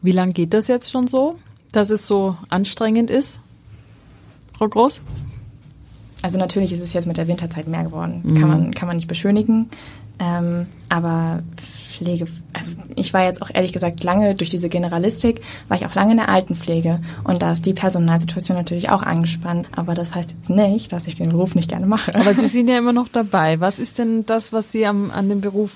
Wie 0.00 0.12
lange 0.12 0.32
geht 0.32 0.54
das 0.54 0.68
jetzt 0.68 0.90
schon 0.90 1.08
so, 1.08 1.38
dass 1.72 1.90
es 1.90 2.06
so 2.06 2.36
anstrengend 2.48 3.10
ist? 3.10 3.40
Frau 4.56 4.68
Groß? 4.68 5.02
Also 6.22 6.38
natürlich 6.38 6.72
ist 6.72 6.80
es 6.80 6.94
jetzt 6.94 7.06
mit 7.06 7.16
der 7.16 7.28
Winterzeit 7.28 7.68
mehr 7.68 7.84
geworden. 7.84 8.22
Mhm. 8.24 8.40
Kann 8.40 8.48
man, 8.48 8.74
kann 8.74 8.88
man 8.88 8.96
nicht 8.96 9.08
beschönigen. 9.08 9.68
Ähm, 10.18 10.66
aber 10.88 11.42
Pflege, 11.98 12.26
also 12.52 12.72
ich 12.94 13.12
war 13.12 13.24
jetzt 13.24 13.42
auch 13.42 13.50
ehrlich 13.52 13.72
gesagt 13.72 14.04
lange 14.04 14.36
durch 14.36 14.50
diese 14.50 14.68
Generalistik, 14.68 15.40
war 15.66 15.76
ich 15.76 15.84
auch 15.84 15.94
lange 15.94 16.12
in 16.12 16.18
der 16.18 16.28
Altenpflege 16.28 17.00
und 17.24 17.42
da 17.42 17.52
ist 17.52 17.66
die 17.66 17.74
Personalsituation 17.74 18.56
natürlich 18.56 18.90
auch 18.90 19.02
angespannt. 19.02 19.66
Aber 19.74 19.94
das 19.94 20.14
heißt 20.14 20.30
jetzt 20.30 20.50
nicht, 20.50 20.92
dass 20.92 21.08
ich 21.08 21.16
den 21.16 21.28
Beruf 21.28 21.56
nicht 21.56 21.68
gerne 21.68 21.86
mache. 21.86 22.14
Aber 22.14 22.34
Sie 22.34 22.46
sind 22.48 22.68
ja 22.68 22.78
immer 22.78 22.92
noch 22.92 23.08
dabei. 23.08 23.58
Was 23.58 23.80
ist 23.80 23.98
denn 23.98 24.24
das, 24.26 24.52
was 24.52 24.70
Sie 24.70 24.86
am, 24.86 25.10
an 25.10 25.28
dem 25.28 25.40
Beruf 25.40 25.72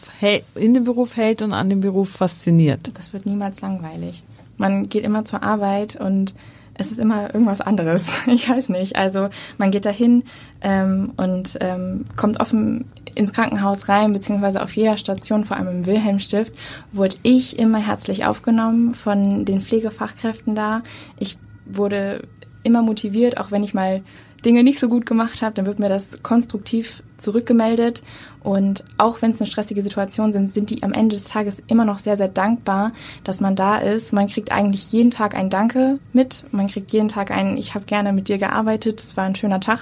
in 0.54 0.74
dem 0.74 0.84
Beruf 0.84 1.16
hält 1.16 1.42
und 1.42 1.52
an 1.52 1.68
dem 1.68 1.80
Beruf 1.80 2.10
fasziniert? 2.10 2.90
Das 2.94 3.12
wird 3.12 3.26
niemals 3.26 3.60
langweilig. 3.60 4.22
Man 4.58 4.88
geht 4.88 5.04
immer 5.04 5.24
zur 5.24 5.42
Arbeit 5.42 5.96
und 5.96 6.34
es 6.74 6.90
ist 6.90 6.98
immer 6.98 7.34
irgendwas 7.34 7.60
anderes. 7.60 8.22
Ich 8.26 8.48
weiß 8.48 8.70
nicht. 8.70 8.96
Also 8.96 9.28
man 9.58 9.70
geht 9.70 9.84
dahin 9.84 10.24
ähm, 10.62 11.12
und 11.16 11.58
ähm, 11.60 12.04
kommt 12.16 12.40
offen 12.40 12.90
ins 13.14 13.32
Krankenhaus 13.32 13.88
rein, 13.88 14.12
beziehungsweise 14.12 14.62
auf 14.62 14.74
jeder 14.74 14.96
Station, 14.96 15.44
vor 15.44 15.56
allem 15.56 15.68
im 15.68 15.86
Wilhelmstift, 15.86 16.52
wurde 16.92 17.16
ich 17.22 17.58
immer 17.58 17.78
herzlich 17.78 18.24
aufgenommen 18.24 18.94
von 18.94 19.44
den 19.44 19.60
Pflegefachkräften 19.60 20.54
da. 20.54 20.82
Ich 21.18 21.36
wurde 21.66 22.22
immer 22.62 22.82
motiviert, 22.82 23.38
auch 23.38 23.50
wenn 23.50 23.64
ich 23.64 23.74
mal 23.74 24.02
Dinge 24.44 24.64
nicht 24.64 24.80
so 24.80 24.88
gut 24.88 25.06
gemacht 25.06 25.42
habe, 25.42 25.54
dann 25.54 25.66
wird 25.66 25.78
mir 25.78 25.88
das 25.88 26.22
konstruktiv 26.22 27.02
zurückgemeldet. 27.16 28.02
Und 28.42 28.84
auch 28.98 29.22
wenn 29.22 29.30
es 29.30 29.40
eine 29.40 29.46
stressige 29.46 29.82
Situation 29.82 30.32
sind, 30.32 30.52
sind 30.52 30.70
die 30.70 30.82
am 30.82 30.92
Ende 30.92 31.14
des 31.14 31.24
Tages 31.24 31.62
immer 31.68 31.84
noch 31.84 31.98
sehr, 31.98 32.16
sehr 32.16 32.28
dankbar, 32.28 32.92
dass 33.22 33.40
man 33.40 33.54
da 33.54 33.78
ist. 33.78 34.12
Man 34.12 34.26
kriegt 34.26 34.50
eigentlich 34.50 34.90
jeden 34.90 35.12
Tag 35.12 35.36
ein 35.36 35.48
Danke 35.48 36.00
mit. 36.12 36.44
Man 36.50 36.66
kriegt 36.66 36.92
jeden 36.92 37.08
Tag 37.08 37.30
ein, 37.30 37.56
ich 37.56 37.74
habe 37.74 37.84
gerne 37.84 38.12
mit 38.12 38.28
dir 38.28 38.38
gearbeitet, 38.38 39.00
es 39.00 39.16
war 39.16 39.24
ein 39.24 39.36
schöner 39.36 39.60
Tag. 39.60 39.78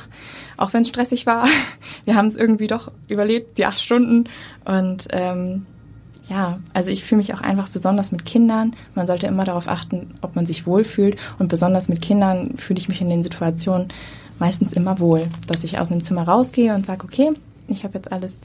Auch 0.58 0.74
wenn 0.74 0.82
es 0.82 0.88
stressig 0.88 1.24
war. 1.24 1.46
Wir 2.04 2.16
haben 2.16 2.26
es 2.26 2.36
irgendwie 2.36 2.66
doch 2.66 2.92
überlebt, 3.08 3.56
die 3.56 3.64
acht 3.64 3.80
Stunden. 3.80 4.28
Und 4.66 5.08
ähm, 5.10 5.64
ja, 6.28 6.60
also 6.74 6.90
ich 6.92 7.02
fühle 7.02 7.18
mich 7.18 7.34
auch 7.34 7.40
einfach 7.40 7.68
besonders 7.68 8.12
mit 8.12 8.24
Kindern. 8.24 8.76
Man 8.94 9.06
sollte 9.06 9.26
immer 9.26 9.44
darauf 9.44 9.66
achten, 9.66 10.14
ob 10.20 10.36
man 10.36 10.46
sich 10.46 10.66
wohlfühlt. 10.66 11.16
Und 11.38 11.48
besonders 11.48 11.88
mit 11.88 12.00
Kindern 12.02 12.56
fühle 12.56 12.78
ich 12.78 12.88
mich 12.88 13.00
in 13.00 13.08
den 13.08 13.22
Situationen 13.22 13.88
meistens 14.40 14.72
immer 14.72 14.98
wohl, 14.98 15.28
dass 15.46 15.62
ich 15.64 15.78
aus 15.78 15.92
einem 15.92 16.02
Zimmer 16.02 16.22
rausgehe 16.22 16.74
und 16.74 16.86
sage, 16.86 17.04
okay, 17.04 17.32
ich 17.68 17.84
habe 17.84 17.94
jetzt 17.94 18.10
alles 18.10 18.38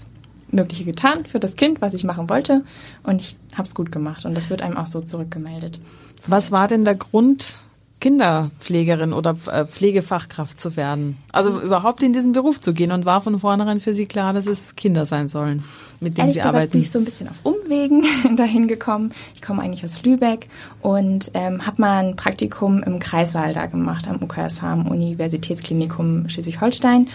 Mögliche 0.51 0.83
getan 0.85 1.25
für 1.25 1.39
das 1.39 1.55
Kind, 1.55 1.81
was 1.81 1.93
ich 1.93 2.03
machen 2.03 2.29
wollte 2.29 2.63
und 3.03 3.21
ich 3.21 3.37
habe 3.53 3.63
es 3.63 3.73
gut 3.73 3.91
gemacht 3.91 4.25
und 4.25 4.35
das 4.35 4.49
wird 4.49 4.61
einem 4.61 4.77
auch 4.77 4.87
so 4.87 5.01
zurückgemeldet. 5.01 5.79
Was 6.27 6.51
war 6.51 6.67
denn 6.67 6.85
der 6.85 6.95
Grund, 6.95 7.57
Kinderpflegerin 7.99 9.13
oder 9.13 9.35
äh, 9.47 9.65
Pflegefachkraft 9.65 10.59
zu 10.59 10.75
werden? 10.75 11.17
Also 11.31 11.59
überhaupt 11.59 12.03
in 12.03 12.13
diesen 12.13 12.33
Beruf 12.33 12.61
zu 12.61 12.73
gehen 12.73 12.91
und 12.91 13.05
war 13.05 13.21
von 13.21 13.39
vornherein 13.39 13.79
für 13.79 13.93
Sie 13.93 14.05
klar, 14.05 14.33
dass 14.33 14.47
es 14.47 14.75
Kinder 14.75 15.05
sein 15.05 15.29
sollen? 15.29 15.63
mit 16.01 16.17
denen 16.17 16.27
Ehrlich 16.27 16.35
Sie 16.35 16.39
gesagt 16.39 16.55
arbeiten? 16.55 16.71
bin 16.73 16.81
ich 16.81 16.91
so 16.91 16.99
ein 16.99 17.05
bisschen 17.05 17.29
auf 17.29 17.37
Umwegen 17.43 17.64
dahin 18.35 18.67
gekommen. 18.67 19.11
Ich 19.33 19.41
komme 19.41 19.61
eigentlich 19.61 19.83
aus 19.83 20.03
Lübeck 20.03 20.47
und 20.81 21.31
ähm, 21.33 21.65
habe 21.65 21.81
mal 21.81 22.03
ein 22.03 22.15
Praktikum 22.15 22.83
im 22.83 22.99
Kreissaal 22.99 23.53
da 23.53 23.65
gemacht, 23.65 24.07
am 24.07 24.21
UKSH, 24.21 24.63
am 24.63 24.87
Universitätsklinikum 24.87 26.29
Schleswig-Holstein. 26.29 27.07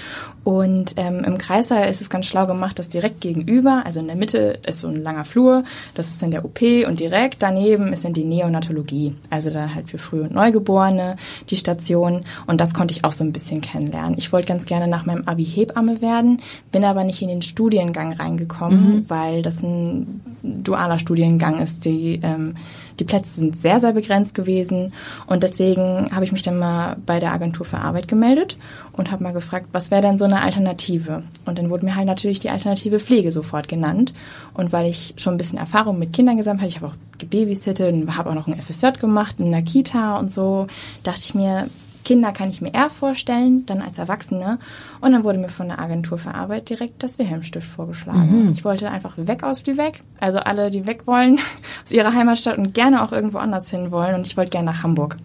Und 0.42 0.94
ähm, 0.96 1.22
im 1.24 1.38
Kreissaal 1.38 1.88
ist 1.88 2.00
es 2.00 2.10
ganz 2.10 2.26
schlau 2.26 2.46
gemacht, 2.46 2.78
dass 2.78 2.88
direkt 2.88 3.20
gegenüber, 3.20 3.82
also 3.84 4.00
in 4.00 4.06
der 4.06 4.16
Mitte 4.16 4.58
ist 4.66 4.80
so 4.80 4.88
ein 4.88 4.96
langer 4.96 5.24
Flur, 5.24 5.64
das 5.94 6.08
ist 6.08 6.22
dann 6.22 6.30
der 6.30 6.44
OP 6.44 6.60
und 6.86 7.00
direkt 7.00 7.42
daneben 7.42 7.92
ist 7.92 8.04
dann 8.04 8.14
die 8.14 8.24
Neonatologie, 8.24 9.14
also 9.28 9.50
da 9.50 9.74
halt 9.74 9.90
für 9.90 9.98
Früh- 9.98 10.22
und 10.22 10.32
Neugeborene 10.32 11.16
die 11.50 11.56
Station. 11.56 12.22
Und 12.46 12.60
das 12.60 12.74
konnte 12.74 12.92
ich 12.92 13.04
auch 13.04 13.12
so 13.12 13.24
ein 13.24 13.32
bisschen 13.32 13.60
kennenlernen. 13.60 14.16
Ich 14.18 14.32
wollte 14.32 14.48
ganz 14.48 14.64
gerne 14.64 14.88
nach 14.88 15.06
meinem 15.06 15.24
Abi 15.26 15.44
Hebamme 15.44 16.00
werden, 16.00 16.38
bin 16.72 16.84
aber 16.84 17.04
nicht 17.04 17.22
in 17.22 17.28
den 17.28 17.42
Studiengang 17.42 18.12
reingekommen 18.12 18.90
mhm. 18.94 19.04
weil 19.08 19.42
das 19.42 19.62
ein 19.62 20.20
dualer 20.42 20.98
Studiengang 20.98 21.58
ist. 21.60 21.84
Die, 21.84 22.20
ähm, 22.22 22.56
die 22.98 23.04
Plätze 23.04 23.34
sind 23.34 23.58
sehr, 23.58 23.80
sehr 23.80 23.92
begrenzt 23.92 24.34
gewesen 24.34 24.92
und 25.26 25.42
deswegen 25.42 26.10
habe 26.14 26.24
ich 26.24 26.32
mich 26.32 26.42
dann 26.42 26.58
mal 26.58 26.96
bei 27.06 27.18
der 27.18 27.32
Agentur 27.32 27.64
für 27.64 27.78
Arbeit 27.78 28.08
gemeldet 28.08 28.58
und 28.92 29.10
habe 29.10 29.22
mal 29.22 29.32
gefragt, 29.32 29.68
was 29.72 29.90
wäre 29.90 30.02
denn 30.02 30.18
so 30.18 30.26
eine 30.26 30.42
Alternative? 30.42 31.22
Und 31.46 31.58
dann 31.58 31.70
wurde 31.70 31.86
mir 31.86 31.96
halt 31.96 32.06
natürlich 32.06 32.40
die 32.40 32.50
Alternative 32.50 33.00
Pflege 33.00 33.32
sofort 33.32 33.68
genannt 33.68 34.12
und 34.54 34.72
weil 34.72 34.86
ich 34.86 35.14
schon 35.16 35.34
ein 35.34 35.38
bisschen 35.38 35.58
Erfahrung 35.58 35.98
mit 35.98 36.12
Kindern 36.12 36.36
gesammelt 36.36 36.62
habe, 36.62 36.68
ich 36.68 36.76
habe 36.76 36.88
auch 36.88 37.18
gebabysittet 37.18 37.92
und 37.92 38.16
habe 38.16 38.30
auch 38.30 38.34
noch 38.34 38.46
ein 38.46 38.60
FSJ 38.60 38.98
gemacht 39.00 39.36
in 39.38 39.50
der 39.50 39.62
Kita 39.62 40.18
und 40.18 40.32
so, 40.32 40.66
dachte 41.02 41.20
ich 41.22 41.34
mir, 41.34 41.68
Kinder 42.04 42.32
kann 42.32 42.48
ich 42.48 42.60
mir 42.60 42.72
eher 42.72 42.90
vorstellen, 42.90 43.66
dann 43.66 43.82
als 43.82 43.98
Erwachsene. 43.98 44.58
Und 45.00 45.12
dann 45.12 45.24
wurde 45.24 45.38
mir 45.38 45.48
von 45.48 45.68
der 45.68 45.78
Agentur 45.78 46.18
für 46.18 46.34
Arbeit 46.34 46.70
direkt 46.70 47.02
das 47.02 47.18
Wilhelmstift 47.18 47.66
vorgeschlagen. 47.66 48.44
Mhm. 48.44 48.52
Ich 48.52 48.64
wollte 48.64 48.90
einfach 48.90 49.14
weg 49.16 49.42
aus 49.42 49.64
Lübeck. 49.66 50.02
Also 50.18 50.38
alle, 50.38 50.70
die 50.70 50.86
weg 50.86 51.06
wollen 51.06 51.38
aus 51.84 51.92
ihrer 51.92 52.14
Heimatstadt 52.14 52.58
und 52.58 52.74
gerne 52.74 53.02
auch 53.02 53.12
irgendwo 53.12 53.38
anders 53.38 53.70
hin 53.70 53.90
wollen. 53.90 54.14
Und 54.14 54.26
ich 54.26 54.36
wollte 54.36 54.50
gerne 54.50 54.70
nach 54.70 54.82
Hamburg. 54.82 55.16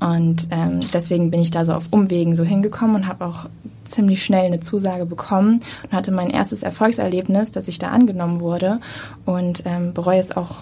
Und 0.00 0.48
ähm, 0.50 0.80
deswegen 0.92 1.30
bin 1.30 1.40
ich 1.40 1.50
da 1.50 1.64
so 1.64 1.74
auf 1.74 1.88
Umwegen 1.90 2.34
so 2.34 2.42
hingekommen 2.42 2.96
und 2.96 3.06
habe 3.06 3.26
auch 3.26 3.46
ziemlich 3.84 4.24
schnell 4.24 4.46
eine 4.46 4.60
Zusage 4.60 5.04
bekommen 5.04 5.60
und 5.84 5.92
hatte 5.92 6.12
mein 6.12 6.30
erstes 6.30 6.62
Erfolgserlebnis, 6.62 7.50
dass 7.50 7.68
ich 7.68 7.78
da 7.78 7.88
angenommen 7.88 8.40
wurde 8.40 8.80
und 9.26 9.64
ähm, 9.66 9.92
bereue 9.92 10.20
es 10.20 10.34
auch 10.36 10.60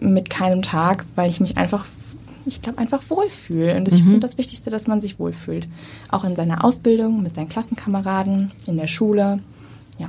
mit 0.00 0.28
keinem 0.28 0.62
Tag, 0.62 1.06
weil 1.14 1.30
ich 1.30 1.40
mich 1.40 1.56
einfach 1.56 1.86
ich 2.46 2.62
glaube, 2.62 2.78
einfach 2.78 3.02
wohlfühlen. 3.08 3.78
Und 3.78 3.88
ich 3.88 4.00
mhm. 4.00 4.04
finde 4.04 4.20
das 4.20 4.38
Wichtigste, 4.38 4.70
dass 4.70 4.86
man 4.86 5.00
sich 5.00 5.18
wohlfühlt. 5.18 5.68
Auch 6.10 6.24
in 6.24 6.36
seiner 6.36 6.64
Ausbildung, 6.64 7.22
mit 7.22 7.34
seinen 7.34 7.48
Klassenkameraden, 7.48 8.52
in 8.66 8.76
der 8.76 8.86
Schule. 8.86 9.40
Ja. 9.98 10.08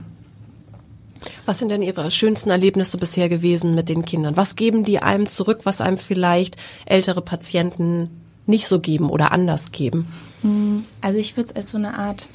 Was 1.45 1.59
sind 1.59 1.69
denn 1.69 1.81
Ihre 1.81 2.11
schönsten 2.11 2.49
Erlebnisse 2.49 2.97
bisher 2.97 3.29
gewesen 3.29 3.75
mit 3.75 3.89
den 3.89 4.05
Kindern? 4.05 4.37
Was 4.37 4.55
geben 4.55 4.83
die 4.83 5.01
einem 5.01 5.29
zurück, 5.29 5.61
was 5.63 5.81
einem 5.81 5.97
vielleicht 5.97 6.57
ältere 6.85 7.21
Patienten 7.21 8.09
nicht 8.45 8.67
so 8.67 8.79
geben 8.79 9.09
oder 9.09 9.31
anders 9.31 9.71
geben? 9.71 10.07
Mhm. 10.41 10.83
Also 11.01 11.19
ich 11.19 11.37
würde 11.37 11.49
es 11.49 11.55
als 11.55 11.71
so 11.71 11.77
eine 11.77 11.97
Art 11.97 12.29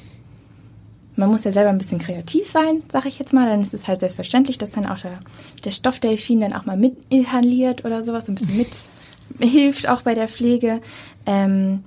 man 1.19 1.29
muss 1.29 1.43
ja 1.43 1.51
selber 1.51 1.69
ein 1.69 1.77
bisschen 1.77 1.99
kreativ 1.99 2.47
sein, 2.47 2.81
sage 2.89 3.09
ich 3.09 3.19
jetzt 3.19 3.33
mal. 3.33 3.47
Dann 3.47 3.61
ist 3.61 3.73
es 3.73 3.87
halt 3.87 3.99
selbstverständlich, 3.99 4.57
dass 4.57 4.71
dann 4.71 4.85
auch 4.85 4.99
der, 4.99 5.19
der 5.63 5.71
Stoffdelfin 5.71 6.39
dann 6.39 6.53
auch 6.53 6.65
mal 6.65 6.77
mit 6.77 6.95
inhaliert 7.09 7.85
oder 7.85 8.01
sowas, 8.01 8.27
ein 8.27 8.35
bisschen 8.35 8.57
mit 8.57 8.69
hilft 9.39 9.87
auch 9.87 10.01
bei 10.01 10.15
der 10.15 10.27
Pflege. 10.27 10.81
Ähm, 11.25 11.83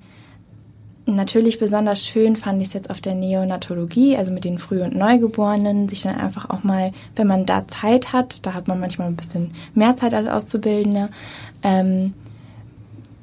natürlich 1.07 1.59
besonders 1.59 2.07
schön 2.07 2.37
fand 2.37 2.63
ich 2.63 2.69
es 2.69 2.75
jetzt 2.75 2.91
auf 2.91 3.01
der 3.01 3.15
Neonatologie, 3.15 4.17
also 4.17 4.33
mit 4.33 4.45
den 4.45 4.59
Früh- 4.59 4.83
und 4.83 4.95
Neugeborenen, 4.95 5.89
sich 5.89 6.03
dann 6.03 6.17
einfach 6.17 6.51
auch 6.51 6.63
mal, 6.63 6.93
wenn 7.17 7.27
man 7.27 7.47
da 7.47 7.67
Zeit 7.67 8.13
hat, 8.13 8.47
da 8.47 8.55
hat 8.55 8.69
man 8.69 8.81
manchmal 8.81 9.09
ein 9.09 9.17
bisschen 9.17 9.53
mehr 9.75 9.97
Zeit 9.97 10.15
als 10.15 10.29
Auszubildende, 10.29 11.11
ähm, 11.63 12.15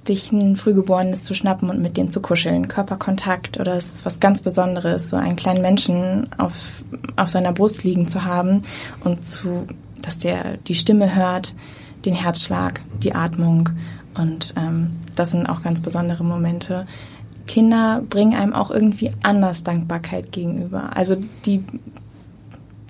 sich 0.06 0.32
ein 0.32 0.56
Frühgeborenes 0.56 1.24
zu 1.24 1.36
schnappen 1.36 1.70
und 1.70 1.82
mit 1.82 1.96
dem 1.96 2.10
zu 2.10 2.20
kuscheln. 2.20 2.68
Körperkontakt 2.68 3.60
oder 3.60 3.76
es 3.76 3.96
ist 3.96 4.06
was 4.06 4.20
ganz 4.20 4.42
Besonderes, 4.42 5.10
so 5.10 5.18
einen 5.18 5.36
kleinen 5.36 5.62
Menschen 5.62 6.30
auf, 6.38 6.84
auf 7.16 7.30
seiner 7.30 7.54
Brust 7.54 7.84
liegen 7.84 8.08
zu 8.08 8.26
haben 8.26 8.64
und 9.04 9.24
zu, 9.24 9.68
dass 10.02 10.18
der 10.18 10.58
die 10.58 10.74
Stimme 10.74 11.16
hört, 11.16 11.54
den 12.06 12.16
Herzschlag, 12.16 12.82
die 13.04 13.14
Atmung 13.14 13.70
und 14.16 14.54
ähm, 14.58 14.92
das 15.16 15.32
sind 15.32 15.48
auch 15.48 15.62
ganz 15.62 15.82
besondere 15.82 16.24
Momente. 16.24 16.86
Kinder 17.48 18.02
bringen 18.08 18.36
einem 18.36 18.54
auch 18.54 18.70
irgendwie 18.70 19.12
anders 19.24 19.64
Dankbarkeit 19.64 20.32
gegenüber. 20.32 20.96
Also 20.96 21.18
die, 21.46 21.64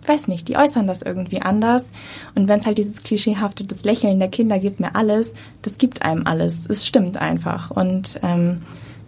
weiß 0.06 0.28
nicht, 0.28 0.48
die 0.48 0.58
äußern 0.58 0.86
das 0.86 1.02
irgendwie 1.02 1.42
anders. 1.42 1.92
Und 2.36 2.48
wenn 2.48 2.60
es 2.60 2.66
halt 2.66 2.78
dieses 2.78 3.04
klischeehafte, 3.04 3.64
das 3.64 3.84
Lächeln 3.84 4.20
der 4.20 4.28
Kinder 4.28 4.60
gibt 4.60 4.80
mir 4.80 4.96
alles, 4.96 5.34
das 5.62 5.78
gibt 5.78 6.02
einem 6.02 6.26
alles. 6.26 6.68
Es 6.68 6.86
stimmt 6.86 7.18
einfach. 7.18 7.72
Und 7.72 8.20
ähm, 8.22 8.60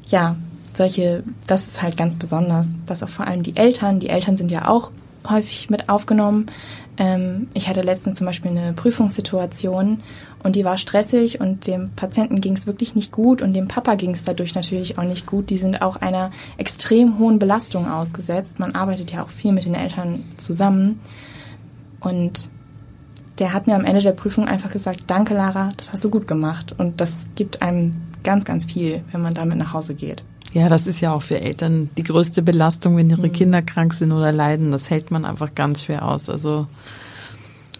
ja, 0.07 0.37
solche, 0.73 1.23
das 1.47 1.67
ist 1.67 1.81
halt 1.81 1.97
ganz 1.97 2.15
besonders, 2.15 2.69
dass 2.85 3.03
auch 3.03 3.09
vor 3.09 3.27
allem 3.27 3.43
die 3.43 3.57
Eltern, 3.57 3.99
die 3.99 4.09
Eltern 4.09 4.37
sind 4.37 4.51
ja 4.51 4.67
auch 4.67 4.91
häufig 5.29 5.69
mit 5.69 5.89
aufgenommen. 5.89 6.45
Ähm, 6.97 7.47
ich 7.53 7.67
hatte 7.67 7.81
letztens 7.81 8.17
zum 8.17 8.27
Beispiel 8.27 8.51
eine 8.51 8.73
Prüfungssituation 8.73 10.01
und 10.43 10.55
die 10.55 10.65
war 10.65 10.77
stressig 10.77 11.39
und 11.39 11.67
dem 11.67 11.91
Patienten 11.95 12.41
ging 12.41 12.53
es 12.53 12.67
wirklich 12.67 12.95
nicht 12.95 13.11
gut 13.11 13.41
und 13.41 13.53
dem 13.53 13.67
Papa 13.67 13.95
ging 13.95 14.11
es 14.11 14.23
dadurch 14.23 14.55
natürlich 14.55 14.97
auch 14.97 15.03
nicht 15.03 15.25
gut. 15.25 15.49
Die 15.49 15.57
sind 15.57 15.81
auch 15.81 15.97
einer 15.97 16.31
extrem 16.57 17.19
hohen 17.19 17.39
Belastung 17.39 17.89
ausgesetzt. 17.89 18.59
Man 18.59 18.75
arbeitet 18.75 19.11
ja 19.11 19.23
auch 19.23 19.29
viel 19.29 19.51
mit 19.51 19.65
den 19.65 19.75
Eltern 19.75 20.23
zusammen. 20.37 20.99
Und 21.99 22.49
der 23.37 23.53
hat 23.53 23.67
mir 23.67 23.75
am 23.75 23.85
Ende 23.85 24.01
der 24.01 24.13
Prüfung 24.13 24.47
einfach 24.47 24.71
gesagt, 24.71 25.01
danke 25.07 25.33
Lara, 25.33 25.69
das 25.77 25.93
hast 25.93 26.03
du 26.03 26.09
gut 26.09 26.27
gemacht. 26.27 26.73
Und 26.77 27.01
das 27.01 27.29
gibt 27.35 27.61
einem 27.61 27.95
ganz, 28.23 28.45
ganz 28.45 28.65
viel, 28.65 29.03
wenn 29.11 29.21
man 29.21 29.33
damit 29.33 29.57
nach 29.57 29.73
Hause 29.73 29.95
geht. 29.95 30.23
Ja, 30.53 30.67
das 30.67 30.85
ist 30.85 30.99
ja 30.99 31.13
auch 31.13 31.21
für 31.21 31.39
Eltern 31.39 31.89
die 31.97 32.03
größte 32.03 32.41
Belastung, 32.41 32.97
wenn 32.97 33.09
ihre 33.09 33.27
mhm. 33.27 33.33
Kinder 33.33 33.61
krank 33.61 33.93
sind 33.93 34.11
oder 34.11 34.31
leiden. 34.31 34.71
Das 34.71 34.89
hält 34.89 35.11
man 35.11 35.23
einfach 35.23 35.55
ganz 35.55 35.83
schwer 35.83 36.05
aus. 36.05 36.29
Also 36.29 36.67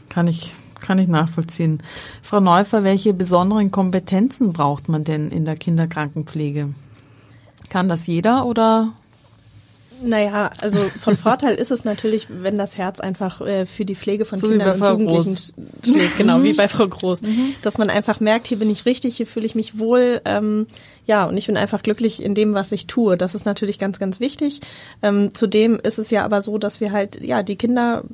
kann 0.09 0.27
ich 0.27 0.53
kann 0.81 0.97
ich 0.97 1.07
nachvollziehen. 1.07 1.81
Frau 2.21 2.39
Neufer, 2.39 2.83
welche 2.83 3.13
besonderen 3.13 3.71
Kompetenzen 3.71 4.51
braucht 4.51 4.89
man 4.89 5.03
denn 5.03 5.31
in 5.31 5.45
der 5.45 5.55
Kinderkrankenpflege? 5.55 6.73
Kann 7.69 7.87
das 7.87 8.07
jeder 8.07 8.45
oder 8.45 8.91
Naja, 10.03 10.49
also 10.59 10.79
von 10.79 11.15
Vorteil 11.27 11.55
ist 11.55 11.71
es 11.71 11.85
natürlich, 11.85 12.27
wenn 12.29 12.57
das 12.57 12.77
Herz 12.77 12.99
einfach 12.99 13.39
äh, 13.39 13.65
für 13.65 13.85
die 13.85 13.95
Pflege 13.95 14.25
von 14.25 14.39
So 14.39 14.49
Kindern 14.49 14.73
und 14.73 14.79
Frau 14.79 14.91
Jugendlichen 14.91 15.37
schlägt, 15.83 16.17
genau 16.17 16.43
wie 16.43 16.53
bei 16.53 16.67
Frau 16.67 16.87
Groß. 16.87 17.21
Dass 17.61 17.77
man 17.77 17.89
einfach 17.89 18.19
merkt, 18.19 18.47
hier 18.47 18.59
bin 18.59 18.69
ich 18.69 18.85
richtig, 18.85 19.15
hier 19.15 19.27
fühle 19.27 19.45
ich 19.45 19.55
mich 19.55 19.79
wohl, 19.79 20.21
ähm, 20.25 20.67
ja, 21.11 21.25
und 21.25 21.35
ich 21.35 21.47
bin 21.47 21.57
einfach 21.57 21.83
glücklich 21.83 22.23
in 22.23 22.35
dem, 22.35 22.53
was 22.53 22.71
ich 22.71 22.87
tue. 22.87 23.17
Das 23.17 23.35
ist 23.35 23.45
natürlich 23.45 23.79
ganz, 23.79 23.99
ganz 23.99 24.21
wichtig. 24.21 24.61
Ähm, 25.01 25.35
zudem 25.35 25.77
ist 25.77 25.99
es 25.99 26.09
ja 26.09 26.23
aber 26.23 26.41
so, 26.41 26.57
dass 26.57 26.79
wir 26.79 26.93
halt, 26.93 27.19
ja, 27.21 27.43
die 27.43 27.57
Kinder 27.57 28.05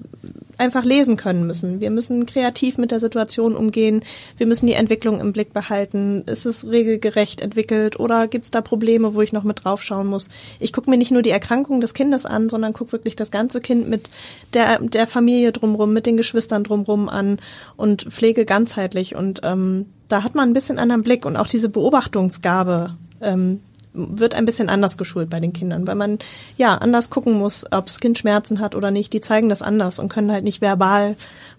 einfach 0.57 0.83
lesen 0.83 1.15
können 1.15 1.45
müssen. 1.45 1.79
Wir 1.79 1.91
müssen 1.91 2.25
kreativ 2.25 2.79
mit 2.79 2.89
der 2.89 2.99
Situation 2.99 3.55
umgehen. 3.55 4.01
Wir 4.35 4.47
müssen 4.47 4.65
die 4.65 4.73
Entwicklung 4.73 5.19
im 5.19 5.31
Blick 5.31 5.53
behalten. 5.53 6.23
Ist 6.25 6.47
es 6.47 6.71
regelgerecht 6.71 7.39
entwickelt 7.39 7.99
oder 7.99 8.27
gibt 8.27 8.45
es 8.45 8.51
da 8.51 8.61
Probleme, 8.61 9.13
wo 9.13 9.21
ich 9.21 9.31
noch 9.31 9.43
mit 9.43 9.63
draufschauen 9.63 10.07
muss? 10.07 10.29
Ich 10.59 10.73
gucke 10.73 10.89
mir 10.89 10.97
nicht 10.97 11.11
nur 11.11 11.21
die 11.21 11.29
Erkrankung 11.29 11.81
des 11.81 11.93
Kindes 11.93 12.25
an, 12.25 12.49
sondern 12.49 12.73
gucke 12.73 12.93
wirklich 12.93 13.15
das 13.15 13.29
ganze 13.29 13.61
Kind 13.61 13.87
mit 13.87 14.09
der, 14.55 14.79
der 14.79 15.05
Familie 15.05 15.51
drumrum, 15.51 15.93
mit 15.93 16.07
den 16.07 16.17
Geschwistern 16.17 16.63
drumrum 16.63 17.09
an 17.09 17.37
und 17.75 18.07
pflege 18.09 18.43
ganzheitlich. 18.43 19.15
Und 19.15 19.41
ähm, 19.43 19.85
da 20.07 20.23
hat 20.23 20.35
man 20.35 20.49
ein 20.49 20.53
bisschen 20.53 20.79
anderen 20.79 21.03
Blick 21.03 21.25
und 21.25 21.37
auch 21.37 21.47
diese 21.47 21.69
Beobachtungsgabe. 21.69 22.95
Ähm, 23.21 23.61
wird 23.97 24.35
ein 24.35 24.45
bisschen 24.45 24.69
anders 24.69 24.97
geschult 24.97 25.29
bei 25.29 25.39
den 25.39 25.53
Kindern, 25.53 25.87
weil 25.87 25.95
man 25.95 26.19
ja 26.55 26.75
anders 26.75 27.09
gucken 27.09 27.33
muss, 27.33 27.65
ob 27.71 27.87
das 27.87 27.99
Kind 27.99 28.17
Schmerzen 28.17 28.59
hat 28.59 28.75
oder 28.75 28.91
nicht. 28.91 29.11
Die 29.11 29.21
zeigen 29.21 29.49
das 29.49 29.61
anders 29.61 29.99
und 29.99 30.09
können 30.09 30.31
halt 30.31 30.43
nicht 30.43 30.61
verbal 30.61 31.15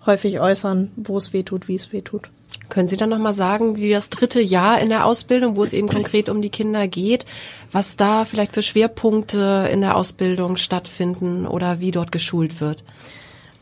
häufig 0.07 0.41
äußern, 0.41 0.93
wo 0.97 1.17
es 1.19 1.33
weh 1.33 1.43
tut, 1.43 1.69
wie 1.69 1.75
es 1.75 1.93
weh 1.93 2.01
tut. 2.01 2.31
Können 2.69 2.89
Sie 2.89 2.97
dann 2.97 3.11
nochmal 3.11 3.35
sagen, 3.35 3.77
wie 3.77 3.91
das 3.91 4.11
dritte 4.11 4.41
Jahr 4.41 4.81
in 4.81 4.89
der 4.89 5.05
Ausbildung, 5.05 5.57
wo 5.57 5.65
es 5.65 5.73
eben 5.73 5.89
konkret 5.89 6.29
um 6.29 6.41
die 6.41 6.51
Kinder 6.51 6.87
geht, 6.87 7.27
was 7.73 7.97
da 7.97 8.25
vielleicht 8.25 8.55
für 8.55 8.63
Schwerpunkte 8.63 9.69
in 9.73 9.81
der 9.81 9.97
Ausbildung 9.97 10.57
stattfinden 10.57 11.47
oder 11.47 11.81
wie 11.81 11.91
dort 11.91 12.13
geschult 12.13 12.61
wird? 12.61 12.85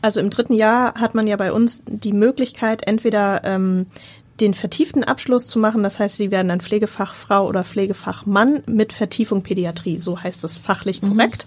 Also 0.01 0.19
im 0.19 0.29
dritten 0.29 0.53
Jahr 0.53 0.93
hat 0.95 1.15
man 1.15 1.25
ja 1.25 1.35
bei 1.37 1.51
uns 1.51 1.81
die 1.87 2.13
Möglichkeit, 2.13 2.85
entweder 2.85 3.41
ähm, 3.43 3.87
den 4.39 4.53
vertieften 4.53 5.03
Abschluss 5.03 5.47
zu 5.47 5.59
machen. 5.59 5.83
Das 5.83 5.99
heißt, 5.99 6.17
sie 6.17 6.31
werden 6.31 6.49
dann 6.49 6.61
Pflegefachfrau 6.61 7.47
oder 7.47 7.63
Pflegefachmann 7.63 8.61
mit 8.67 8.93
Vertiefung 8.93 9.41
Pädiatrie. 9.41 9.97
So 9.97 10.21
heißt 10.21 10.43
es 10.43 10.57
fachlich 10.57 11.01
korrekt. 11.01 11.45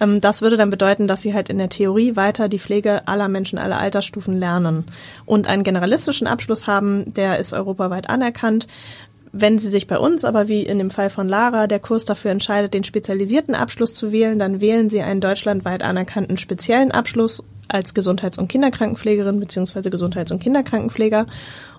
Ähm, 0.00 0.20
das 0.20 0.42
würde 0.42 0.56
dann 0.56 0.70
bedeuten, 0.70 1.06
dass 1.06 1.22
sie 1.22 1.34
halt 1.34 1.50
in 1.50 1.58
der 1.58 1.68
Theorie 1.68 2.16
weiter 2.16 2.48
die 2.48 2.58
Pflege 2.58 3.06
aller 3.08 3.28
Menschen 3.28 3.58
aller 3.58 3.78
Altersstufen 3.78 4.36
lernen 4.36 4.86
und 5.26 5.48
einen 5.48 5.64
generalistischen 5.64 6.26
Abschluss 6.26 6.66
haben, 6.66 7.12
der 7.14 7.38
ist 7.38 7.52
europaweit 7.52 8.08
anerkannt. 8.08 8.66
Wenn 9.32 9.60
Sie 9.60 9.68
sich 9.68 9.86
bei 9.86 9.96
uns, 9.96 10.24
aber 10.24 10.48
wie 10.48 10.62
in 10.62 10.78
dem 10.78 10.90
Fall 10.90 11.08
von 11.08 11.28
Lara, 11.28 11.68
der 11.68 11.78
Kurs 11.78 12.04
dafür 12.04 12.32
entscheidet, 12.32 12.74
den 12.74 12.82
spezialisierten 12.82 13.54
Abschluss 13.54 13.94
zu 13.94 14.10
wählen, 14.10 14.40
dann 14.40 14.60
wählen 14.60 14.90
Sie 14.90 15.02
einen 15.02 15.20
deutschlandweit 15.20 15.84
anerkannten 15.84 16.36
speziellen 16.36 16.90
Abschluss 16.90 17.44
als 17.68 17.94
Gesundheits- 17.94 18.38
und 18.38 18.48
Kinderkrankenpflegerin 18.48 19.38
bzw. 19.38 19.90
Gesundheits- 19.90 20.32
und 20.32 20.42
Kinderkrankenpfleger. 20.42 21.26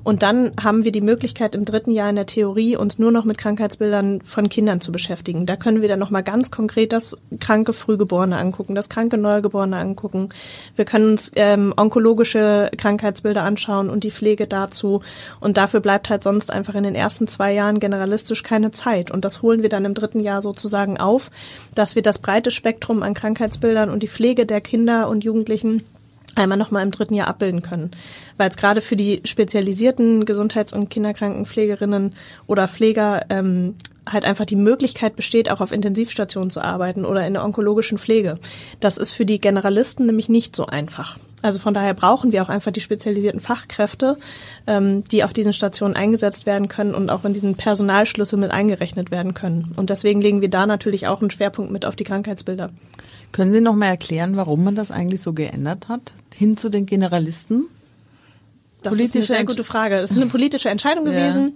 Und 0.03 0.23
dann 0.23 0.51
haben 0.61 0.83
wir 0.83 0.91
die 0.91 1.01
Möglichkeit, 1.01 1.53
im 1.53 1.65
dritten 1.65 1.91
Jahr 1.91 2.09
in 2.09 2.15
der 2.15 2.25
Theorie 2.25 2.75
uns 2.75 2.97
nur 2.97 3.11
noch 3.11 3.23
mit 3.23 3.37
Krankheitsbildern 3.37 4.21
von 4.21 4.49
Kindern 4.49 4.81
zu 4.81 4.91
beschäftigen. 4.91 5.45
Da 5.45 5.55
können 5.55 5.81
wir 5.81 5.89
dann 5.89 5.99
nochmal 5.99 6.23
ganz 6.23 6.49
konkret 6.49 6.91
das 6.91 7.17
kranke 7.39 7.73
Frühgeborene 7.73 8.37
angucken, 8.37 8.73
das 8.73 8.89
kranke 8.89 9.17
Neugeborene 9.17 9.77
angucken. 9.77 10.29
Wir 10.75 10.85
können 10.85 11.11
uns 11.11 11.31
ähm, 11.35 11.73
onkologische 11.77 12.71
Krankheitsbilder 12.75 13.43
anschauen 13.43 13.89
und 13.89 14.03
die 14.03 14.11
Pflege 14.11 14.47
dazu. 14.47 15.01
Und 15.39 15.57
dafür 15.57 15.81
bleibt 15.81 16.09
halt 16.09 16.23
sonst 16.23 16.51
einfach 16.51 16.73
in 16.73 16.83
den 16.83 16.95
ersten 16.95 17.27
zwei 17.27 17.53
Jahren 17.53 17.79
generalistisch 17.79 18.41
keine 18.41 18.71
Zeit. 18.71 19.11
Und 19.11 19.23
das 19.23 19.41
holen 19.41 19.61
wir 19.61 19.69
dann 19.69 19.85
im 19.85 19.93
dritten 19.93 20.19
Jahr 20.19 20.41
sozusagen 20.41 20.99
auf, 20.99 21.29
dass 21.75 21.95
wir 21.95 22.01
das 22.01 22.19
breite 22.19 22.49
Spektrum 22.49 23.03
an 23.03 23.13
Krankheitsbildern 23.13 23.89
und 23.89 24.01
die 24.01 24.07
Pflege 24.07 24.45
der 24.45 24.61
Kinder 24.61 25.09
und 25.09 25.23
Jugendlichen 25.23 25.83
einmal 26.35 26.57
nochmal 26.57 26.83
im 26.83 26.91
dritten 26.91 27.13
Jahr 27.13 27.27
abbilden 27.27 27.61
können. 27.61 27.91
Weil 28.37 28.49
es 28.49 28.57
gerade 28.57 28.81
für 28.81 28.95
die 28.95 29.21
spezialisierten 29.25 30.25
Gesundheits- 30.25 30.73
und 30.73 30.89
Kinderkrankenpflegerinnen 30.89 32.13
oder 32.47 32.67
Pfleger 32.67 33.25
ähm, 33.29 33.75
halt 34.09 34.25
einfach 34.25 34.45
die 34.45 34.55
Möglichkeit 34.55 35.15
besteht, 35.15 35.51
auch 35.51 35.61
auf 35.61 35.71
Intensivstationen 35.71 36.49
zu 36.49 36.61
arbeiten 36.61 37.05
oder 37.05 37.25
in 37.25 37.33
der 37.33 37.45
onkologischen 37.45 37.97
Pflege. 37.97 38.39
Das 38.79 38.97
ist 38.97 39.13
für 39.13 39.25
die 39.25 39.39
Generalisten 39.39 40.05
nämlich 40.05 40.29
nicht 40.29 40.55
so 40.55 40.65
einfach. 40.65 41.17
Also 41.43 41.59
von 41.59 41.73
daher 41.73 41.93
brauchen 41.93 42.31
wir 42.31 42.43
auch 42.43 42.49
einfach 42.49 42.71
die 42.71 42.81
spezialisierten 42.81 43.39
Fachkräfte, 43.39 44.17
ähm, 44.67 45.03
die 45.05 45.23
auf 45.23 45.33
diesen 45.33 45.53
Stationen 45.53 45.95
eingesetzt 45.95 46.45
werden 46.45 46.67
können 46.67 46.93
und 46.93 47.09
auch 47.09 47.25
in 47.25 47.33
diesen 47.33 47.55
Personalschlüssel 47.55 48.37
mit 48.37 48.51
eingerechnet 48.51 49.11
werden 49.11 49.33
können. 49.33 49.73
Und 49.75 49.89
deswegen 49.89 50.21
legen 50.21 50.41
wir 50.41 50.49
da 50.49 50.65
natürlich 50.65 51.07
auch 51.07 51.21
einen 51.21 51.31
Schwerpunkt 51.31 51.71
mit 51.71 51.85
auf 51.85 51.95
die 51.95 52.03
Krankheitsbilder. 52.03 52.69
Können 53.31 53.51
Sie 53.51 53.61
noch 53.61 53.75
mal 53.75 53.87
erklären, 53.87 54.35
warum 54.35 54.63
man 54.63 54.75
das 54.75 54.91
eigentlich 54.91 55.21
so 55.21 55.33
geändert 55.33 55.87
hat? 55.87 56.13
Hin 56.35 56.57
zu 56.57 56.69
den 56.69 56.85
Generalisten? 56.85 57.65
Das 58.81 58.93
ist 58.93 59.15
eine 59.15 59.23
sehr 59.23 59.45
gute 59.45 59.63
Frage. 59.63 60.01
Das 60.01 60.11
ist 60.11 60.17
eine 60.17 60.25
politische 60.27 60.69
Entscheidung 60.69 61.05
Ja. 61.11 61.11
gewesen. 61.11 61.53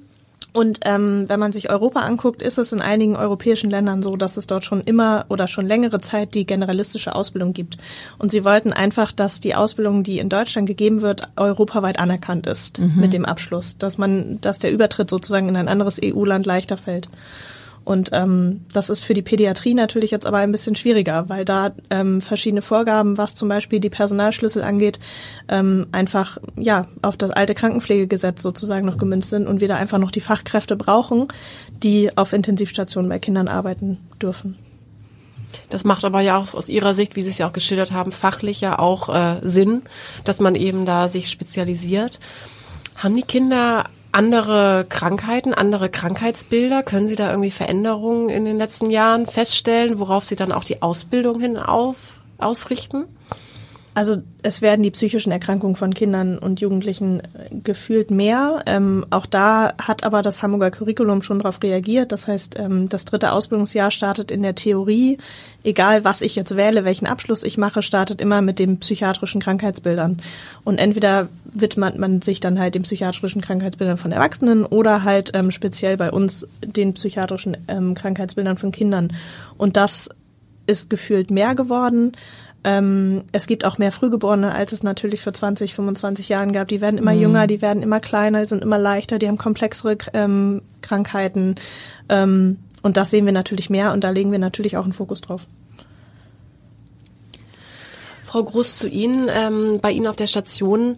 Und 0.53 0.79
ähm, 0.83 1.25
wenn 1.27 1.39
man 1.39 1.51
sich 1.51 1.69
Europa 1.69 1.99
anguckt, 1.99 2.41
ist 2.41 2.57
es 2.57 2.71
in 2.71 2.79
einigen 2.79 3.17
europäischen 3.17 3.69
Ländern 3.69 4.01
so, 4.01 4.15
dass 4.15 4.37
es 4.37 4.47
dort 4.47 4.63
schon 4.63 4.79
immer 4.79 5.25
oder 5.27 5.49
schon 5.49 5.67
längere 5.67 5.99
Zeit 5.99 6.33
die 6.33 6.45
generalistische 6.45 7.13
Ausbildung 7.13 7.51
gibt. 7.51 7.75
Und 8.19 8.31
sie 8.31 8.45
wollten 8.45 8.71
einfach, 8.71 9.11
dass 9.11 9.41
die 9.41 9.53
Ausbildung, 9.53 10.03
die 10.03 10.19
in 10.19 10.29
Deutschland 10.29 10.65
gegeben 10.65 11.01
wird, 11.01 11.27
europaweit 11.35 11.99
anerkannt 11.99 12.47
ist 12.47 12.79
mit 12.79 13.11
dem 13.11 13.25
Abschluss, 13.25 13.77
dass 13.77 13.97
man, 13.97 14.39
dass 14.39 14.57
der 14.59 14.71
Übertritt 14.71 15.09
sozusagen 15.09 15.49
in 15.49 15.57
ein 15.57 15.67
anderes 15.67 15.99
EU-Land 16.01 16.45
leichter 16.45 16.77
fällt. 16.77 17.09
Und 17.85 18.09
ähm, 18.13 18.61
das 18.73 18.89
ist 18.89 19.01
für 19.01 19.13
die 19.13 19.21
Pädiatrie 19.21 19.75
natürlich 19.75 20.09
jetzt 20.09 20.25
aber 20.25 20.39
ein 20.39 20.51
bisschen 20.51 20.73
schwieriger, 20.75 21.29
weil 21.29 21.45
da 21.45 21.71
ähm, 21.91 22.19
verschiedene 22.19 22.63
Vorgaben, 22.63 23.17
was 23.19 23.35
zum 23.35 23.47
Beispiel 23.47 23.79
die 23.79 23.91
Personalschlüssel 23.91 24.63
angeht, 24.63 24.99
ähm, 25.47 25.85
einfach 25.91 26.39
ja 26.57 26.87
auf 27.03 27.15
das 27.15 27.29
alte 27.29 27.53
Krankenpflegegesetz 27.53 28.41
sozusagen 28.41 28.87
noch 28.87 28.97
gemünzt 28.97 29.29
sind 29.29 29.47
und 29.47 29.61
wir 29.61 29.67
da 29.67 29.75
einfach 29.75 29.99
noch 29.99 30.09
die 30.09 30.19
Fachkräfte 30.19 30.75
brauchen, 30.75 31.27
die 31.83 32.17
auf 32.17 32.33
Intensivstationen 32.33 33.07
bei 33.07 33.19
Kindern 33.19 33.47
arbeiten 33.47 33.99
dürfen. 34.19 34.57
Das 35.69 35.83
macht 35.83 36.03
aber 36.05 36.21
ja 36.21 36.37
auch 36.37 36.53
aus 36.55 36.69
Ihrer 36.69 36.95
Sicht, 36.95 37.15
wie 37.15 37.21
Sie 37.21 37.29
es 37.29 37.37
ja 37.37 37.47
auch 37.47 37.53
geschildert 37.53 37.91
haben, 37.91 38.11
fachlich 38.11 38.61
ja 38.61 38.79
auch 38.79 39.13
äh, 39.13 39.39
Sinn, 39.43 39.83
dass 40.23 40.39
man 40.39 40.55
eben 40.55 40.85
da 40.87 41.07
sich 41.07 41.29
spezialisiert. 41.29 42.19
Haben 42.97 43.15
die 43.15 43.21
Kinder 43.21 43.85
andere 44.15 44.85
Krankheiten, 44.87 45.53
andere 45.53 45.89
Krankheitsbilder? 45.89 46.83
Können 46.83 47.05
Sie 47.05 47.17
da 47.17 47.29
irgendwie 47.29 47.51
Veränderungen 47.51 48.29
in 48.29 48.45
den 48.45 48.57
letzten 48.57 48.89
Jahren 48.89 49.25
feststellen, 49.25 49.99
worauf 49.99 50.23
Sie 50.23 50.37
dann 50.37 50.53
auch 50.53 50.63
die 50.63 50.81
Ausbildung 50.81 51.41
hin 51.41 51.57
auf, 51.57 52.21
ausrichten? 52.37 53.03
Also 53.95 54.17
es 54.43 54.61
werden 54.61 54.83
die 54.83 54.91
psychischen 54.91 55.31
Erkrankungen 55.31 55.77
von 55.77 55.93
Kindern 55.93 56.37
und 56.37 56.59
Jugendlichen 56.59 57.21
äh, 57.21 57.55
gefühlt 57.63 58.11
mehr. 58.11 58.61
Ähm, 58.65 59.05
auch 59.09 59.25
da 59.25 59.73
hat 59.81 60.03
aber 60.03 60.21
das 60.21 60.43
Hamburger 60.43 60.69
Curriculum 60.69 61.21
schon 61.21 61.39
darauf 61.39 61.63
reagiert. 61.63 62.11
Das 62.11 62.27
heißt, 62.27 62.59
ähm, 62.59 62.89
das 62.89 63.05
dritte 63.05 63.31
Ausbildungsjahr 63.31 63.91
startet 63.91 64.31
in 64.31 64.43
der 64.43 64.53
Theorie, 64.53 65.17
egal 65.63 66.03
was 66.03 66.21
ich 66.21 66.35
jetzt 66.35 66.57
wähle, 66.57 66.83
welchen 66.83 67.07
Abschluss 67.07 67.43
ich 67.43 67.57
mache, 67.57 67.81
startet 67.81 68.19
immer 68.19 68.41
mit 68.41 68.59
den 68.59 68.79
psychiatrischen 68.79 69.39
Krankheitsbildern. 69.39 70.21
Und 70.65 70.77
entweder 70.77 71.29
widmet 71.45 71.97
man 71.97 72.21
sich 72.21 72.41
dann 72.41 72.59
halt 72.59 72.75
den 72.75 72.83
psychiatrischen 72.83 73.41
Krankheitsbildern 73.41 73.97
von 73.97 74.11
Erwachsenen 74.11 74.65
oder 74.65 75.05
halt 75.05 75.31
ähm, 75.35 75.51
speziell 75.51 75.95
bei 75.95 76.11
uns 76.11 76.45
den 76.65 76.93
psychiatrischen 76.95 77.55
ähm, 77.69 77.95
Krankheitsbildern 77.95 78.57
von 78.57 78.73
Kindern. 78.73 79.13
Und 79.57 79.77
das 79.77 80.09
ist 80.67 80.89
gefühlt 80.89 81.31
mehr 81.31 81.55
geworden. 81.55 82.11
Ähm, 82.65 83.21
es 83.31 83.45
gibt 83.45 83.63
auch 83.63 83.77
mehr 83.77 83.91
Frühgeborene, 83.91 84.53
als 84.53 84.73
es 84.73 84.81
natürlich 84.81 85.21
vor 85.21 85.33
20, 85.33 85.75
25 85.75 86.29
Jahren 86.29 86.51
gab. 86.51 86.67
Die 86.67 86.81
werden 86.81 86.97
immer 86.97 87.13
jünger, 87.13 87.45
die 87.45 87.61
werden 87.61 87.83
immer 87.83 87.99
kleiner, 87.99 88.39
die 88.39 88.47
sind 88.47 88.63
immer 88.63 88.79
leichter, 88.79 89.19
die 89.19 89.27
haben 89.27 89.37
komplexere 89.37 89.97
ähm, 90.13 90.63
Krankheiten. 90.81 91.55
Ähm, 92.09 92.57
und 92.81 92.97
das 92.97 93.11
sehen 93.11 93.25
wir 93.25 93.33
natürlich 93.33 93.69
mehr 93.69 93.93
und 93.93 94.03
da 94.03 94.09
legen 94.09 94.31
wir 94.31 94.39
natürlich 94.39 94.77
auch 94.77 94.83
einen 94.83 94.93
Fokus 94.93 95.21
drauf. 95.21 95.47
Frau 98.23 98.43
Groß, 98.43 98.77
zu 98.77 98.87
Ihnen, 98.87 99.29
ähm, 99.31 99.79
bei 99.81 99.91
Ihnen 99.91 100.07
auf 100.07 100.15
der 100.15 100.27
Station 100.27 100.97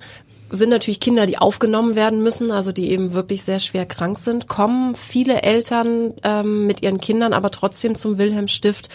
sind 0.50 0.70
natürlich 0.70 1.02
Kinder, 1.02 1.26
die 1.26 1.38
aufgenommen 1.38 1.96
werden 1.96 2.24
müssen, 2.24 2.52
also 2.52 2.72
die 2.72 2.90
eben 2.92 3.14
wirklich 3.14 3.44
sehr 3.44 3.60
schwer 3.60 3.86
krank 3.86 4.18
sind. 4.18 4.48
Kommen 4.48 4.96
viele 4.96 5.44
Eltern 5.44 6.14
ähm, 6.24 6.66
mit 6.66 6.82
ihren 6.82 7.02
Kindern 7.02 7.34
aber 7.34 7.52
trotzdem 7.52 7.96
zum 7.96 8.18
Wilhelm 8.18 8.48
Stift, 8.48 8.90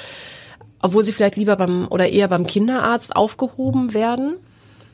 obwohl 0.83 1.03
sie 1.05 1.13
vielleicht 1.13 1.37
lieber 1.37 1.57
beim 1.57 1.87
oder 1.89 2.09
eher 2.11 2.29
beim 2.29 2.47
Kinderarzt 2.47 3.17
aufgehoben 3.17 3.95
werden, 3.95 4.35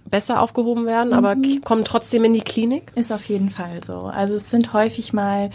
besser 0.08 0.40
aufgehoben 0.40 0.86
werden, 0.86 1.12
aber 1.12 1.34
k- 1.36 1.60
kommen 1.64 1.84
trotzdem 1.84 2.24
in 2.24 2.32
die 2.34 2.40
Klinik? 2.40 2.92
Ist 2.94 3.12
auf 3.12 3.24
jeden 3.24 3.50
Fall 3.50 3.82
so. 3.84 4.02
Also 4.02 4.36
es 4.36 4.50
sind 4.50 4.72
häufig 4.72 5.12
mal 5.12 5.50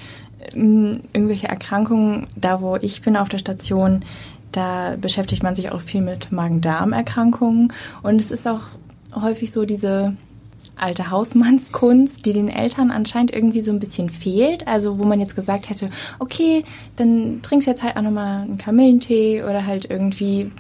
ähm, 0.53 1.01
irgendwelche 1.13 1.47
Erkrankungen, 1.47 2.27
da 2.35 2.61
wo 2.61 2.75
ich 2.75 3.01
bin 3.01 3.15
auf 3.17 3.29
der 3.29 3.37
Station, 3.39 4.03
da 4.51 4.95
beschäftigt 4.99 5.41
man 5.41 5.55
sich 5.55 5.71
auch 5.71 5.81
viel 5.81 6.01
mit 6.01 6.31
Magen-Darm-Erkrankungen 6.31 7.71
und 8.03 8.19
es 8.21 8.29
ist 8.29 8.47
auch 8.47 8.61
häufig 9.15 9.51
so 9.51 9.65
diese 9.65 10.15
alte 10.75 11.11
Hausmannskunst, 11.11 12.25
die 12.25 12.33
den 12.33 12.49
Eltern 12.49 12.91
anscheinend 12.91 13.31
irgendwie 13.31 13.61
so 13.61 13.71
ein 13.71 13.79
bisschen 13.79 14.09
fehlt. 14.09 14.67
Also 14.67 14.97
wo 14.97 15.03
man 15.03 15.19
jetzt 15.19 15.35
gesagt 15.35 15.69
hätte, 15.69 15.89
okay, 16.19 16.63
dann 16.95 17.39
trinkst 17.41 17.67
jetzt 17.67 17.83
halt 17.83 17.97
auch 17.97 18.01
nochmal 18.01 18.43
einen 18.43 18.57
Kamillentee 18.57 19.43
oder 19.43 19.65
halt 19.65 19.89
irgendwie 19.89 20.51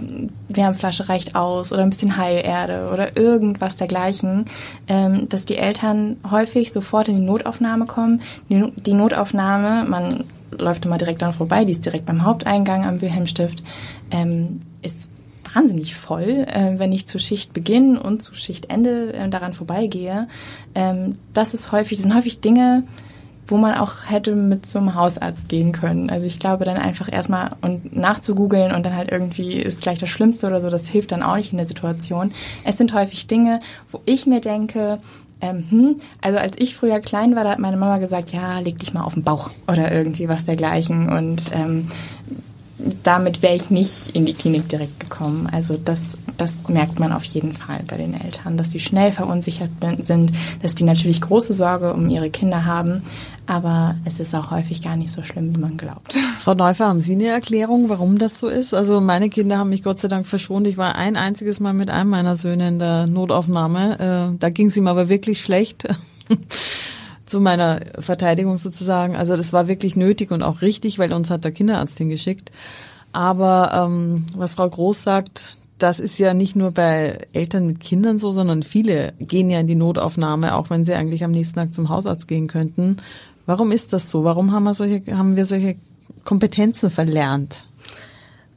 Wärmflasche 0.49 1.09
reicht 1.09 1.35
aus 1.35 1.73
oder 1.73 1.83
ein 1.83 1.89
bisschen 1.89 2.17
Heilerde 2.17 2.89
oder 2.93 3.17
irgendwas 3.17 3.75
dergleichen, 3.75 4.45
ähm, 4.87 5.27
dass 5.29 5.45
die 5.45 5.57
Eltern 5.57 6.17
häufig 6.29 6.71
sofort 6.71 7.07
in 7.07 7.15
die 7.15 7.25
Notaufnahme 7.25 7.85
kommen. 7.85 8.21
Die, 8.49 8.93
Notaufnahme, 8.93 9.85
man 9.89 10.23
läuft 10.51 10.85
immer 10.85 10.97
direkt 10.97 11.21
dann 11.21 11.33
vorbei, 11.33 11.65
die 11.65 11.71
ist 11.71 11.85
direkt 11.85 12.05
beim 12.05 12.23
Haupteingang 12.23 12.85
am 12.85 13.01
Wilhelmstift, 13.01 13.63
ähm, 14.11 14.59
ist 14.81 15.11
wahnsinnig 15.53 15.95
voll, 15.95 16.45
äh, 16.47 16.77
wenn 16.77 16.91
ich 16.91 17.07
zu 17.07 17.19
Schichtbeginn 17.19 17.97
und 17.97 18.21
zu 18.21 18.33
Schichtende 18.33 19.13
äh, 19.13 19.29
daran 19.29 19.53
vorbeigehe. 19.53 20.27
Ähm, 20.75 21.17
das 21.33 21.53
ist 21.53 21.71
häufig, 21.71 21.97
das 21.97 22.03
sind 22.03 22.15
häufig 22.15 22.41
Dinge, 22.41 22.83
wo 23.47 23.57
man 23.57 23.75
auch 23.75 24.09
hätte 24.09 24.35
mit 24.35 24.65
zum 24.65 24.95
Hausarzt 24.95 25.49
gehen 25.49 25.73
können. 25.73 26.09
Also 26.09 26.25
ich 26.25 26.39
glaube 26.39 26.65
dann 26.65 26.77
einfach 26.77 27.11
erstmal 27.11 27.51
und 27.61 27.95
nachzugoogeln 27.95 28.73
und 28.73 28.85
dann 28.85 28.95
halt 28.95 29.11
irgendwie 29.11 29.53
ist 29.53 29.81
gleich 29.81 29.99
das 29.99 30.09
Schlimmste 30.09 30.47
oder 30.47 30.61
so, 30.61 30.69
das 30.69 30.87
hilft 30.87 31.11
dann 31.11 31.23
auch 31.23 31.35
nicht 31.35 31.51
in 31.51 31.57
der 31.57 31.67
Situation. 31.67 32.31
Es 32.63 32.77
sind 32.77 32.93
häufig 32.93 33.27
Dinge, 33.27 33.59
wo 33.91 34.01
ich 34.05 34.25
mir 34.25 34.39
denke, 34.39 34.99
ähm, 35.41 35.65
hm, 35.69 35.95
also 36.21 36.39
als 36.39 36.55
ich 36.57 36.75
früher 36.75 37.01
klein 37.01 37.35
war, 37.35 37.43
da 37.43 37.51
hat 37.51 37.59
meine 37.59 37.75
Mama 37.75 37.97
gesagt, 37.97 38.31
ja, 38.31 38.59
leg 38.59 38.79
dich 38.79 38.93
mal 38.93 39.03
auf 39.03 39.13
den 39.13 39.23
Bauch 39.23 39.51
oder 39.67 39.91
irgendwie 39.91 40.29
was 40.29 40.45
dergleichen. 40.45 41.09
Und 41.09 41.51
ähm, 41.53 41.89
damit 43.03 43.41
wäre 43.41 43.55
ich 43.55 43.69
nicht 43.69 44.09
in 44.15 44.25
die 44.25 44.33
Klinik 44.33 44.67
direkt 44.69 44.99
gekommen. 44.99 45.47
Also 45.51 45.77
das, 45.77 45.99
das 46.37 46.59
merkt 46.67 46.99
man 46.99 47.11
auf 47.13 47.23
jeden 47.23 47.53
Fall 47.53 47.83
bei 47.87 47.97
den 47.97 48.13
Eltern, 48.13 48.57
dass 48.57 48.71
sie 48.71 48.79
schnell 48.79 49.11
verunsichert 49.11 49.71
sind, 49.99 50.31
dass 50.61 50.75
die 50.75 50.83
natürlich 50.83 51.21
große 51.21 51.53
Sorge 51.53 51.93
um 51.93 52.09
ihre 52.09 52.29
Kinder 52.29 52.65
haben, 52.65 53.03
aber 53.45 53.95
es 54.05 54.19
ist 54.19 54.33
auch 54.35 54.51
häufig 54.51 54.81
gar 54.81 54.95
nicht 54.95 55.11
so 55.11 55.23
schlimm, 55.23 55.55
wie 55.55 55.59
man 55.59 55.77
glaubt. 55.77 56.17
Frau 56.39 56.53
Neufer, 56.53 56.87
haben 56.87 57.01
Sie 57.01 57.13
eine 57.13 57.27
Erklärung, 57.27 57.89
warum 57.89 58.17
das 58.17 58.39
so 58.39 58.47
ist? 58.47 58.73
Also 58.73 59.01
meine 59.01 59.29
Kinder 59.29 59.57
haben 59.57 59.69
mich 59.69 59.83
Gott 59.83 59.99
sei 59.99 60.07
Dank 60.07 60.27
verschont. 60.27 60.67
Ich 60.67 60.77
war 60.77 60.95
ein 60.95 61.15
einziges 61.15 61.59
Mal 61.59 61.73
mit 61.73 61.89
einem 61.89 62.09
meiner 62.09 62.37
Söhne 62.37 62.67
in 62.67 62.79
der 62.79 63.07
Notaufnahme. 63.07 64.33
Äh, 64.33 64.37
da 64.39 64.49
ging 64.49 64.67
es 64.67 64.77
ihm 64.77 64.87
aber 64.87 65.09
wirklich 65.09 65.41
schlecht. 65.41 65.87
zu 67.33 67.41
meiner 67.41 67.79
Verteidigung 67.97 68.59
sozusagen. 68.59 69.15
Also 69.15 69.35
das 69.35 69.53
war 69.53 69.67
wirklich 69.67 69.95
nötig 69.95 70.29
und 70.29 70.43
auch 70.43 70.61
richtig, 70.61 70.99
weil 70.99 71.11
uns 71.11 71.31
hat 71.31 71.43
der 71.43 71.51
Kinderarzt 71.51 71.97
hingeschickt. 71.97 72.51
Aber 73.11 73.71
ähm, 73.73 74.27
was 74.35 74.53
Frau 74.53 74.69
Groß 74.69 75.01
sagt, 75.01 75.57
das 75.79 75.99
ist 75.99 76.19
ja 76.19 76.35
nicht 76.35 76.55
nur 76.55 76.69
bei 76.69 77.17
Eltern 77.33 77.65
mit 77.65 77.79
Kindern 77.79 78.19
so, 78.19 78.33
sondern 78.33 78.61
viele 78.61 79.13
gehen 79.19 79.49
ja 79.49 79.59
in 79.59 79.65
die 79.65 79.73
Notaufnahme, 79.73 80.53
auch 80.53 80.69
wenn 80.69 80.85
sie 80.85 80.93
eigentlich 80.93 81.23
am 81.23 81.31
nächsten 81.31 81.55
Tag 81.55 81.73
zum 81.73 81.89
Hausarzt 81.89 82.27
gehen 82.27 82.47
könnten. 82.47 82.97
Warum 83.47 83.71
ist 83.71 83.93
das 83.93 84.11
so? 84.11 84.23
Warum 84.23 84.51
haben 84.51 84.65
wir 84.65 84.75
solche, 84.75 85.01
haben 85.17 85.35
wir 85.35 85.47
solche 85.47 85.75
Kompetenzen 86.23 86.91
verlernt? 86.91 87.67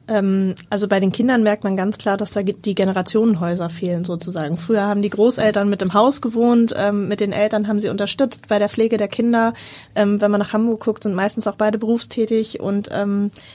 Ähm, 0.07 0.55
also 0.69 0.87
bei 0.87 0.99
den 0.99 1.11
Kindern 1.11 1.43
merkt 1.43 1.63
man 1.63 1.75
ganz 1.75 1.97
klar, 1.97 2.17
dass 2.17 2.31
da 2.31 2.41
die 2.41 2.75
Generationenhäuser 2.75 3.69
fehlen 3.69 4.05
sozusagen. 4.05 4.57
Früher 4.57 4.83
haben 4.83 5.01
die 5.01 5.09
Großeltern 5.09 5.69
mit 5.69 5.81
im 5.81 5.93
Haus 5.93 6.21
gewohnt, 6.21 6.73
ähm, 6.77 7.07
mit 7.07 7.19
den 7.19 7.31
Eltern 7.31 7.67
haben 7.67 7.79
sie 7.79 7.89
unterstützt 7.89 8.47
bei 8.47 8.59
der 8.59 8.69
Pflege 8.69 8.97
der 8.97 9.07
Kinder. 9.07 9.53
Ähm, 9.95 10.21
wenn 10.21 10.31
man 10.31 10.39
nach 10.39 10.53
Hamburg 10.53 10.79
guckt, 10.79 11.03
sind 11.03 11.15
meistens 11.15 11.47
auch 11.47 11.55
beide 11.55 11.77
berufstätig 11.77 12.59
und 12.59 12.89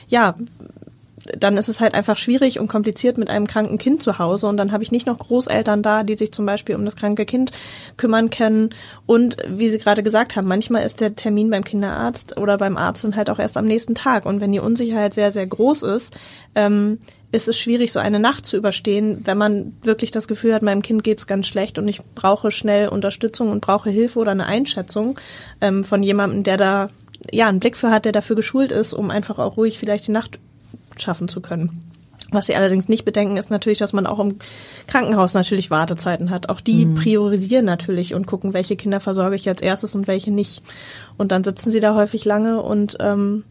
ja, 0.07 0.35
dann 1.37 1.57
ist 1.57 1.69
es 1.69 1.79
halt 1.79 1.93
einfach 1.93 2.17
schwierig 2.17 2.59
und 2.59 2.67
kompliziert 2.67 3.17
mit 3.17 3.29
einem 3.29 3.47
kranken 3.47 3.77
Kind 3.77 4.03
zu 4.03 4.19
Hause 4.19 4.47
und 4.47 4.57
dann 4.57 4.71
habe 4.71 4.83
ich 4.83 4.91
nicht 4.91 5.07
noch 5.07 5.19
Großeltern 5.19 5.81
da, 5.81 6.03
die 6.03 6.15
sich 6.15 6.31
zum 6.31 6.45
Beispiel 6.45 6.75
um 6.75 6.85
das 6.85 6.95
kranke 6.95 7.25
Kind 7.25 7.51
kümmern 7.97 8.29
können. 8.29 8.71
Und 9.05 9.37
wie 9.47 9.69
Sie 9.69 9.77
gerade 9.77 10.03
gesagt 10.03 10.35
haben, 10.35 10.47
manchmal 10.47 10.83
ist 10.83 11.01
der 11.01 11.15
Termin 11.15 11.49
beim 11.49 11.63
Kinderarzt 11.63 12.37
oder 12.37 12.57
beim 12.57 12.77
Arzt 12.77 13.03
dann 13.03 13.15
halt 13.15 13.29
auch 13.29 13.39
erst 13.39 13.57
am 13.57 13.65
nächsten 13.65 13.95
Tag. 13.95 14.25
Und 14.25 14.41
wenn 14.41 14.51
die 14.51 14.59
Unsicherheit 14.59 15.13
sehr, 15.13 15.31
sehr 15.31 15.47
groß 15.47 15.83
ist, 15.83 16.17
ähm, 16.55 16.99
ist 17.31 17.47
es 17.47 17.57
schwierig, 17.57 17.91
so 17.91 17.99
eine 17.99 18.19
Nacht 18.19 18.45
zu 18.45 18.57
überstehen, 18.57 19.21
wenn 19.25 19.37
man 19.37 19.73
wirklich 19.81 20.11
das 20.11 20.27
Gefühl 20.27 20.53
hat, 20.53 20.61
meinem 20.61 20.83
Kind 20.83 21.03
geht's 21.03 21.25
ganz 21.25 21.47
schlecht 21.47 21.79
und 21.79 21.87
ich 21.87 22.01
brauche 22.13 22.51
schnell 22.51 22.89
Unterstützung 22.89 23.49
und 23.49 23.61
brauche 23.61 23.89
Hilfe 23.89 24.19
oder 24.19 24.31
eine 24.31 24.45
Einschätzung 24.45 25.17
ähm, 25.59 25.83
von 25.83 26.03
jemandem, 26.03 26.43
der 26.43 26.57
da 26.57 26.87
ja 27.31 27.47
einen 27.47 27.59
Blick 27.59 27.75
für 27.75 27.89
hat, 27.89 28.05
der 28.05 28.11
dafür 28.11 28.35
geschult 28.35 28.71
ist, 28.71 28.93
um 28.93 29.09
einfach 29.09 29.39
auch 29.39 29.57
ruhig 29.57 29.79
vielleicht 29.79 30.07
die 30.07 30.11
Nacht 30.11 30.39
schaffen 30.97 31.27
zu 31.27 31.41
können. 31.41 31.79
Was 32.31 32.47
sie 32.47 32.55
allerdings 32.55 32.89
nicht 32.89 33.05
bedenken, 33.05 33.37
ist 33.37 33.51
natürlich, 33.51 33.79
dass 33.79 33.93
man 33.93 34.07
auch 34.07 34.19
im 34.19 34.39
Krankenhaus 34.87 35.33
natürlich 35.33 35.69
Wartezeiten 35.69 36.29
hat. 36.29 36.49
Auch 36.49 36.61
die 36.61 36.85
mhm. 36.85 36.95
priorisieren 36.95 37.65
natürlich 37.65 38.13
und 38.15 38.25
gucken, 38.25 38.53
welche 38.53 38.75
Kinder 38.75 38.99
versorge 38.99 39.35
ich 39.35 39.47
als 39.47 39.61
erstes 39.61 39.93
und 39.95 40.07
welche 40.07 40.31
nicht. 40.31 40.63
Und 41.17 41.31
dann 41.31 41.43
sitzen 41.43 41.71
sie 41.71 41.79
da 41.79 41.95
häufig 41.95 42.25
lange 42.25 42.61
und 42.61 42.97
ähm, 42.99 43.43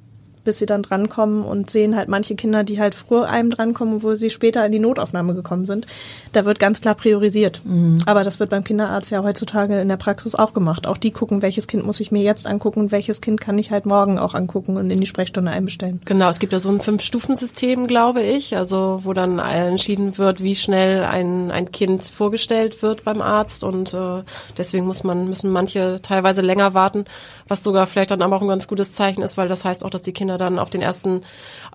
bis 0.44 0.59
sie 0.59 0.66
dann 0.66 0.83
drankommen 0.83 1.42
und 1.42 1.70
sehen 1.70 1.96
halt 1.96 2.09
manche 2.09 2.35
Kinder, 2.35 2.64
die 2.64 2.81
halt 2.81 2.94
früher 2.94 3.28
einem 3.28 3.50
drankommen, 3.50 4.02
wo 4.02 4.14
sie 4.14 4.31
später 4.31 4.64
in 4.66 4.72
die 4.72 4.78
Notaufnahme 4.78 5.35
gekommen 5.35 5.66
sind. 5.66 5.87
Da 6.33 6.44
wird 6.44 6.59
ganz 6.59 6.81
klar 6.81 6.94
priorisiert. 6.94 7.62
Mhm. 7.64 7.98
Aber 8.07 8.24
das 8.24 8.40
wird 8.40 8.50
beim 8.50 8.64
Kinderarzt 8.64 9.11
ja 9.11 9.22
heutzutage 9.22 9.81
in 9.81 9.88
der 9.88 9.96
Praxis 9.96 10.35
auch 10.35 10.55
gemacht. 10.55 10.87
Auch 10.87 10.96
die 10.96 11.11
gucken, 11.11 11.42
welches 11.42 11.66
Kind 11.66 11.85
muss 11.85 12.00
ich 12.00 12.12
mir 12.12 12.22
jetzt 12.22 12.46
angucken 12.46 12.81
und 12.81 12.92
welches 12.92 13.20
Kind 13.20 13.40
kann 13.40 13.59
ich 13.59 13.70
halt 13.70 13.87
morgen 13.87 14.18
auch 14.18 14.35
angucken 14.35 14.76
und 14.76 14.90
in 14.90 15.00
die 15.00 15.07
Sprechstunde 15.07 15.50
einbestellen. 15.50 16.00
Genau, 16.05 16.28
es 16.28 16.38
gibt 16.38 16.52
ja 16.52 16.59
so 16.59 16.70
ein 16.70 16.81
Fünf-Stufen-System, 16.81 17.87
glaube 17.87 18.22
ich, 18.22 18.57
also 18.57 19.00
wo 19.02 19.12
dann 19.12 19.38
entschieden 19.38 20.18
wird, 20.18 20.42
wie 20.42 20.57
schnell 20.57 21.05
ein, 21.05 21.50
ein 21.50 21.70
Kind 21.72 22.05
vorgestellt 22.05 22.83
wird 22.83 23.05
beim 23.05 23.20
Arzt 23.20 23.64
und 23.64 23.94
äh, 23.94 24.22
deswegen 24.57 24.87
muss 24.87 25.05
man, 25.05 25.28
müssen 25.28 25.50
manche 25.50 26.00
teilweise 26.02 26.40
länger 26.40 26.74
warten, 26.74 27.05
was 27.48 27.62
sogar 27.62 27.87
vielleicht 27.87 28.11
dann 28.11 28.22
aber 28.22 28.37
auch 28.37 28.42
ein 28.42 28.48
ganz 28.48 28.68
gutes 28.68 28.92
Zeichen 28.92 29.22
ist, 29.22 29.37
weil 29.37 29.48
das 29.48 29.64
heißt 29.64 29.85
auch, 29.85 29.90
dass 29.90 30.02
die 30.02 30.12
Kinder 30.12 30.32
Kinder 30.33 30.38
dann 30.38 30.59
auf 30.59 30.71
den 30.71 30.83
ersten 30.83 31.21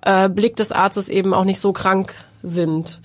äh, 0.02 0.30
Blick 0.30 0.56
des 0.56 0.72
Arztes 0.72 1.10
eben 1.10 1.34
auch 1.34 1.46
nicht 1.46 1.60
so 1.60 1.74
krank 1.74 2.14
sind. 2.44 3.00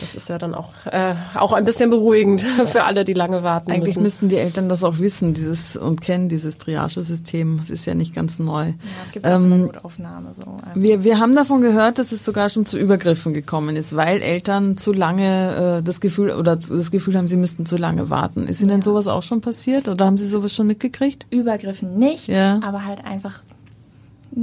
Das 0.00 0.16
ist 0.16 0.28
ja 0.28 0.38
dann 0.38 0.54
auch, 0.54 0.72
äh, 0.90 1.14
auch 1.34 1.52
ein 1.52 1.64
bisschen 1.64 1.88
beruhigend 1.88 2.40
für 2.66 2.82
alle, 2.82 3.04
die 3.04 3.12
lange 3.12 3.44
warten 3.44 3.70
Eigentlich 3.70 3.94
müssen. 3.94 4.02
müssten 4.02 4.28
die 4.28 4.36
Eltern 4.36 4.68
das 4.68 4.82
auch 4.82 4.98
wissen, 4.98 5.34
dieses 5.34 5.76
und 5.76 6.00
kennen 6.00 6.28
dieses 6.28 6.58
Triagesystem. 6.58 7.60
Es 7.62 7.70
ist 7.70 7.86
ja 7.86 7.94
nicht 7.94 8.12
ganz 8.12 8.40
neu. 8.40 8.66
Ja, 8.66 8.74
es 9.06 9.12
gibt 9.12 9.24
ähm, 9.24 9.32
auch 9.32 9.36
eine 9.36 9.58
Notaufnahme 9.58 10.34
so. 10.34 10.58
Also. 10.66 10.82
Wir, 10.82 11.04
wir 11.04 11.20
haben 11.20 11.34
davon 11.36 11.60
gehört, 11.60 11.98
dass 11.98 12.10
es 12.10 12.24
sogar 12.24 12.48
schon 12.48 12.66
zu 12.66 12.76
Übergriffen 12.76 13.32
gekommen 13.32 13.76
ist, 13.76 13.94
weil 13.94 14.20
Eltern 14.20 14.76
zu 14.76 14.92
lange 14.92 15.78
äh, 15.78 15.82
das 15.82 16.00
Gefühl 16.00 16.32
oder 16.32 16.56
das 16.56 16.90
Gefühl 16.90 17.16
haben, 17.16 17.28
sie 17.28 17.36
müssten 17.36 17.64
zu 17.64 17.76
lange 17.76 18.10
warten. 18.10 18.48
Ist 18.48 18.60
Ihnen 18.60 18.70
ja. 18.70 18.76
denn 18.76 18.82
sowas 18.82 19.06
auch 19.06 19.22
schon 19.22 19.40
passiert 19.40 19.86
oder 19.86 20.06
haben 20.06 20.18
Sie 20.18 20.26
sowas 20.26 20.52
schon 20.52 20.66
mitgekriegt? 20.66 21.26
Übergriffen 21.30 21.98
nicht, 21.98 22.28
ja. 22.28 22.58
aber 22.62 22.84
halt 22.84 23.04
einfach 23.04 23.42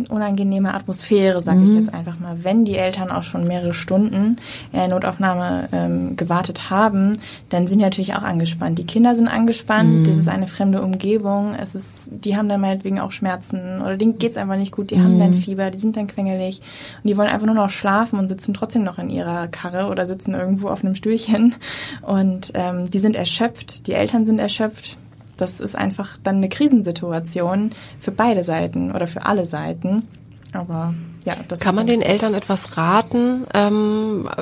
unangenehme 0.09 0.73
Atmosphäre, 0.73 1.41
sage 1.41 1.59
mhm. 1.59 1.65
ich 1.65 1.79
jetzt 1.79 1.93
einfach 1.93 2.19
mal. 2.19 2.43
Wenn 2.43 2.65
die 2.65 2.75
Eltern 2.75 3.09
auch 3.09 3.23
schon 3.23 3.47
mehrere 3.47 3.73
Stunden 3.73 4.37
der 4.73 4.87
Notaufnahme 4.87 5.69
ähm, 5.71 6.15
gewartet 6.15 6.69
haben, 6.69 7.17
dann 7.49 7.67
sind 7.67 7.79
die 7.79 7.85
natürlich 7.85 8.13
auch 8.15 8.23
angespannt. 8.23 8.77
Die 8.77 8.85
Kinder 8.85 9.15
sind 9.15 9.27
angespannt, 9.27 9.99
mhm. 9.99 10.03
das 10.03 10.17
ist 10.17 10.29
eine 10.29 10.47
fremde 10.47 10.81
Umgebung, 10.81 11.55
es 11.55 11.75
ist, 11.75 12.11
die 12.11 12.37
haben 12.37 12.49
dann 12.49 12.61
meinetwegen 12.61 12.99
auch 12.99 13.11
Schmerzen 13.11 13.81
oder 13.81 13.97
denen 13.97 14.19
geht's 14.19 14.37
einfach 14.37 14.57
nicht 14.57 14.71
gut, 14.71 14.91
die 14.91 14.95
mhm. 14.95 15.03
haben 15.03 15.19
dann 15.19 15.33
Fieber, 15.33 15.71
die 15.71 15.77
sind 15.77 15.97
dann 15.97 16.07
quengelig 16.07 16.61
und 17.03 17.09
die 17.09 17.17
wollen 17.17 17.29
einfach 17.29 17.47
nur 17.47 17.55
noch 17.55 17.69
schlafen 17.69 18.19
und 18.19 18.29
sitzen 18.29 18.53
trotzdem 18.53 18.83
noch 18.83 18.99
in 18.99 19.09
ihrer 19.09 19.47
Karre 19.47 19.89
oder 19.89 20.05
sitzen 20.05 20.35
irgendwo 20.35 20.69
auf 20.69 20.83
einem 20.83 20.95
Stühlchen 20.95 21.55
und 22.01 22.51
ähm, 22.53 22.89
die 22.89 22.99
sind 22.99 23.15
erschöpft, 23.15 23.87
die 23.87 23.93
Eltern 23.93 24.25
sind 24.25 24.39
erschöpft, 24.39 24.97
das 25.41 25.59
ist 25.59 25.75
einfach 25.75 26.17
dann 26.21 26.37
eine 26.37 26.49
Krisensituation 26.49 27.71
für 27.99 28.11
beide 28.11 28.43
Seiten 28.43 28.91
oder 28.91 29.07
für 29.07 29.25
alle 29.25 29.45
Seiten. 29.45 30.07
Aber 30.51 30.93
ja, 31.25 31.35
das 31.47 31.59
kann 31.59 31.75
man 31.75 31.85
den 31.85 32.01
Eltern 32.01 32.33
etwas 32.33 32.75
raten, 32.75 33.45
ähm, 33.53 34.27
äh, 34.35 34.41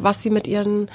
was 0.00 0.22
sie 0.22 0.30
mit 0.30 0.46
ihren, 0.46 0.88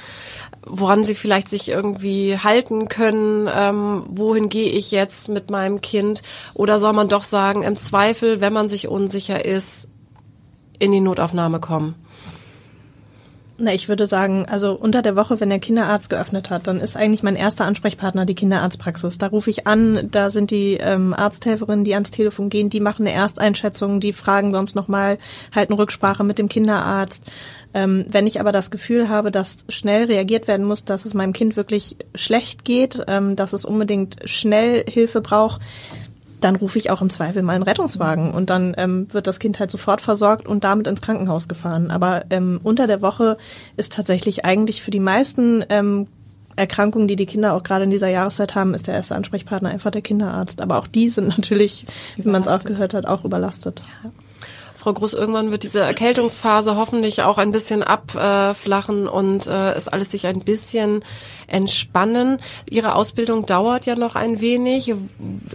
woran 0.66 1.04
sie 1.04 1.16
vielleicht 1.16 1.50
sich 1.50 1.70
irgendwie 1.70 2.38
halten 2.38 2.88
können, 2.88 3.50
ähm, 3.54 4.04
wohin 4.08 4.48
gehe 4.50 4.70
ich 4.70 4.92
jetzt 4.92 5.28
mit 5.28 5.50
meinem 5.50 5.82
Kind? 5.82 6.22
Oder 6.54 6.80
soll 6.80 6.94
man 6.94 7.10
doch 7.10 7.24
sagen, 7.24 7.63
im 7.63 7.78
Zweifel, 7.78 8.39
wenn 8.39 8.54
man 8.54 8.70
sich 8.70 8.88
unsicher 8.88 9.44
ist, 9.44 9.88
in 10.80 10.92
die 10.92 11.02
Notaufnahme 11.02 11.60
kommen? 11.60 11.96
Na, 13.60 13.72
ich 13.72 13.88
würde 13.88 14.08
sagen, 14.08 14.48
also 14.50 14.74
unter 14.74 15.04
der 15.04 15.16
Woche, 15.16 15.39
wenn 15.39 15.50
der 15.50 15.60
Kinderarzt 15.60 16.10
geöffnet 16.10 16.50
hat, 16.50 16.66
dann 16.66 16.80
ist 16.80 16.98
eigentlich 16.98 17.22
mein 17.22 17.36
erster 17.36 17.66
Ansprechpartner 17.66 18.26
die 18.26 18.34
Kinderarztpraxis. 18.34 19.20
Da 19.20 19.28
rufe 19.28 19.52
ich 19.52 19.68
an, 19.68 20.10
da 20.12 20.32
sind 20.32 20.50
die 20.50 20.78
ähm, 20.82 21.13
Arzthelferinnen, 21.13 21.86
die 21.86 21.94
ans 21.94 22.10
Telefon 22.10 22.50
gehen, 22.50 22.72
die 22.72 22.80
machen 22.80 23.06
eine 23.06 23.16
Ersteinschätzung, 23.16 24.00
die 24.00 24.12
fragen 24.12 24.54
sonst 24.54 24.76
nochmal, 24.76 25.20
halten 25.54 25.74
Rücksprache 25.74 26.24
mit 26.24 26.39
dem 26.39 26.50
Kinderarzt. 26.50 27.26
Ähm, 27.76 28.06
wenn 28.10 28.26
ich 28.26 28.39
aber 28.39 28.52
das 28.52 28.72
Gefühl 28.72 29.08
habe, 29.08 29.30
dass 29.30 29.66
schnell 29.70 30.06
reagiert 30.06 30.48
werden 30.48 30.66
muss, 30.66 30.84
dass 30.84 31.06
es 31.06 31.13
meinem 31.13 31.34
Kind 31.34 31.56
wirklich 31.56 31.98
schlecht 32.16 32.66
geht, 32.66 33.04
ähm, 33.08 33.36
dass 33.36 33.54
es 33.54 33.66
unbedingt 33.66 34.18
schnell 34.26 34.84
Hilfe 34.88 35.22
braucht, 35.22 35.62
dann 36.43 36.56
rufe 36.56 36.77
ich 36.77 36.89
auch 36.89 37.01
im 37.01 37.10
Zweifel 37.10 37.41
mal 37.41 37.53
einen 37.53 37.63
Rettungswagen 37.63 38.32
und 38.32 38.49
dann 38.49 38.73
ähm, 38.77 39.08
wird 39.12 39.27
das 39.27 39.39
Kind 39.39 39.60
halt 39.60 39.71
sofort 39.71 40.01
versorgt 40.01 40.47
und 40.47 40.63
damit 40.63 40.88
ins 40.88 41.01
Krankenhaus 41.01 41.47
gefahren. 41.47 41.91
Aber 41.91 42.25
ähm, 42.29 42.60
unter 42.63 42.88
der 42.88 43.01
Woche 43.01 43.38
ist 43.77 43.93
tatsächlich 43.93 44.45
eigentlich 44.45 44.82
für 44.82 44.91
die 44.91 44.99
meisten 44.99 45.63
ähm, 45.69 46.08
Erkrankungen, 46.56 47.08
die 47.08 47.15
die 47.15 47.25
Kinder 47.25 47.53
auch 47.53 47.63
gerade 47.63 47.86
in 47.86 47.91
dieser 47.91 48.10
Jahreszeit 48.10 48.56
haben, 48.56 48.73
ist 48.73 48.88
der 48.88 48.95
erste 48.95 49.15
Ansprechpartner 49.15 49.69
einfach 49.69 49.91
der 49.91 50.01
Kinderarzt. 50.01 50.62
Aber 50.62 50.77
auch 50.79 50.88
die 50.88 51.10
sind 51.10 51.27
natürlich, 51.38 51.86
wie 52.17 52.29
man 52.29 52.41
es 52.41 52.47
auch 52.47 52.60
gehört 52.60 52.93
hat, 52.93 53.06
auch 53.06 53.25
überlastet. 53.25 53.82
Ja. 54.03 54.12
Frau 54.84 54.91
Groß, 54.91 55.13
irgendwann 55.13 55.49
wird 55.49 55.63
diese 55.63 55.79
Erkältungsphase 55.79 56.75
hoffentlich 56.75 57.21
auch 57.21 57.38
ein 57.38 57.53
bisschen 57.53 57.84
abflachen 57.84 59.08
und 59.08 59.47
äh, 59.47 59.71
es 59.75 59.88
alles 59.88 60.12
sich 60.12 60.27
ein 60.27 60.41
bisschen 60.41 61.06
entspannen. 61.54 62.38
Ihre 62.70 62.96
Ausbildung 62.96 63.46
dauert 63.46 63.86
ja 63.86 63.96
noch 63.96 64.16
ein 64.16 64.42
wenig. 64.42 64.94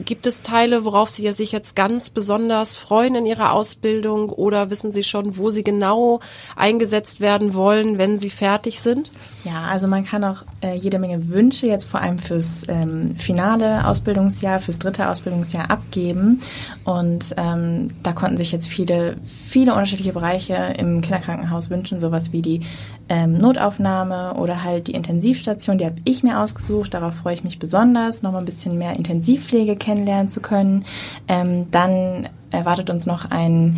Gibt 0.05 0.27
es 0.27 0.43
Teile, 0.43 0.85
worauf 0.85 1.11
Sie 1.11 1.31
sich 1.33 1.53
jetzt 1.53 1.77
ganz 1.77 2.11
besonders 2.11 2.77
freuen 2.77 3.17
in 3.17 3.27
Ihrer 3.27 3.53
Ausbildung 3.53 4.31
oder 4.31 4.71
wissen 4.71 4.93
Sie 4.93 5.05
schon, 5.05 5.37
wo 5.37 5.51
Sie 5.51 5.65
genau 5.65 6.21
eingesetzt 6.57 7.21
werden 7.21 7.55
wollen, 7.55 7.99
wenn 7.99 8.19
Sie 8.19 8.31
fertig 8.31 8.81
sind? 8.81 9.11
Ja, 9.45 9.65
also 9.65 9.89
man 9.89 10.05
kann 10.05 10.25
auch 10.25 10.45
äh, 10.63 10.75
jede 10.75 10.99
Menge 10.99 11.29
Wünsche 11.29 11.67
jetzt 11.67 11.87
vor 11.87 12.01
allem 12.01 12.19
fürs 12.19 12.63
ähm, 12.69 13.17
finale 13.17 13.87
Ausbildungsjahr, 13.87 14.61
fürs 14.61 14.79
dritte 14.79 15.09
Ausbildungsjahr 15.09 15.71
abgeben. 15.71 16.41
Und 16.85 17.35
ähm, 17.37 17.89
da 18.03 18.13
konnten 18.13 18.37
sich 18.37 18.53
jetzt 18.53 18.69
viele, 18.69 19.17
viele 19.25 19.73
unterschiedliche 19.73 20.13
Bereiche 20.13 20.75
im 20.79 21.01
Kinderkrankenhaus 21.01 21.71
wünschen, 21.71 22.01
sowas 22.01 22.33
wie 22.33 22.43
die 22.43 22.61
ähm, 23.09 23.39
Notaufnahme 23.39 24.35
oder 24.35 24.65
halt 24.65 24.89
die 24.89 24.93
Intensivstation, 24.93 25.79
die 25.79 25.87
habe 25.91 26.01
ich 26.05 26.23
mir 26.23 26.41
ausgesucht. 26.41 26.95
Darauf 26.95 27.15
freue 27.15 27.35
ich 27.35 27.45
mich 27.45 27.59
besonders, 27.59 28.23
noch 28.23 28.33
mal 28.33 28.39
ein 28.39 28.45
bisschen 28.45 28.79
mehr 28.79 28.97
Intensivpflege 28.97 29.77
kennenlernen 29.77 30.29
zu 30.29 30.41
können. 30.41 30.85
Ähm, 31.27 31.71
dann 31.71 32.29
erwartet 32.51 32.91
uns 32.91 33.07
noch 33.07 33.31
ein 33.31 33.77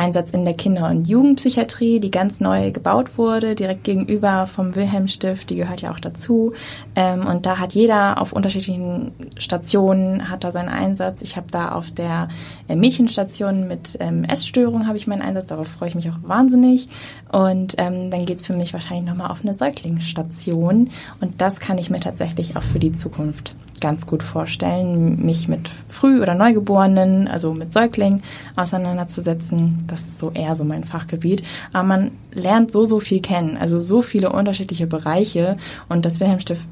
Einsatz 0.00 0.30
in 0.30 0.44
der 0.44 0.54
Kinder- 0.54 0.88
und 0.88 1.06
Jugendpsychiatrie, 1.06 2.00
die 2.00 2.10
ganz 2.10 2.40
neu 2.40 2.72
gebaut 2.72 3.18
wurde, 3.18 3.54
direkt 3.54 3.84
gegenüber 3.84 4.46
vom 4.46 4.74
Wilhelmstift, 4.74 5.50
die 5.50 5.56
gehört 5.56 5.82
ja 5.82 5.92
auch 5.92 6.00
dazu. 6.00 6.54
Ähm, 6.96 7.26
und 7.26 7.44
da 7.44 7.58
hat 7.58 7.74
jeder 7.74 8.20
auf 8.20 8.32
unterschiedlichen 8.32 9.12
Stationen 9.38 10.30
hat 10.30 10.42
da 10.42 10.52
seinen 10.52 10.70
Einsatz. 10.70 11.20
Ich 11.20 11.36
habe 11.36 11.48
da 11.50 11.72
auf 11.72 11.90
der 11.90 12.28
äh, 12.68 12.76
Mädchenstation 12.76 13.68
mit 13.68 13.98
ähm, 14.00 14.24
Essstörung 14.24 14.86
habe 14.86 14.96
ich 14.96 15.06
meinen 15.06 15.22
Einsatz, 15.22 15.46
darauf 15.46 15.68
freue 15.68 15.90
ich 15.90 15.94
mich 15.94 16.08
auch 16.08 16.18
wahnsinnig. 16.22 16.88
Und 17.30 17.74
ähm, 17.76 18.10
dann 18.10 18.24
geht's 18.24 18.46
für 18.46 18.54
mich 18.54 18.72
wahrscheinlich 18.72 19.06
nochmal 19.06 19.30
auf 19.30 19.42
eine 19.42 19.52
Säuglingsstation. 19.52 20.88
Und 21.20 21.40
das 21.40 21.60
kann 21.60 21.76
ich 21.76 21.90
mir 21.90 22.00
tatsächlich 22.00 22.56
auch 22.56 22.62
für 22.62 22.78
die 22.78 22.92
Zukunft 22.92 23.54
ganz 23.80 24.06
gut 24.06 24.22
vorstellen, 24.22 25.24
mich 25.24 25.48
mit 25.48 25.70
Früh- 25.88 26.20
oder 26.20 26.34
Neugeborenen, 26.34 27.28
also 27.28 27.52
mit 27.52 27.72
Säuglingen 27.72 28.22
auseinanderzusetzen. 28.56 29.84
Das 29.86 30.00
ist 30.00 30.18
so 30.18 30.30
eher 30.30 30.54
so 30.54 30.64
mein 30.64 30.84
Fachgebiet. 30.84 31.42
Aber 31.72 31.84
man 31.84 32.10
lernt 32.32 32.72
so, 32.72 32.84
so 32.84 33.00
viel 33.00 33.20
kennen, 33.20 33.56
also 33.56 33.78
so 33.78 34.02
viele 34.02 34.30
unterschiedliche 34.30 34.86
Bereiche 34.86 35.56
und 35.88 36.04
das 36.04 36.20
Wilhelmstift 36.20 36.66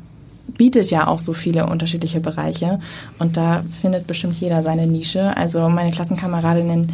bietet 0.56 0.90
ja 0.90 1.06
auch 1.06 1.18
so 1.18 1.32
viele 1.32 1.66
unterschiedliche 1.66 2.20
Bereiche 2.20 2.78
und 3.18 3.36
da 3.36 3.62
findet 3.70 4.06
bestimmt 4.06 4.36
jeder 4.36 4.62
seine 4.62 4.86
Nische. 4.86 5.36
Also 5.36 5.68
meine 5.68 5.90
Klassenkameradinnen, 5.90 6.90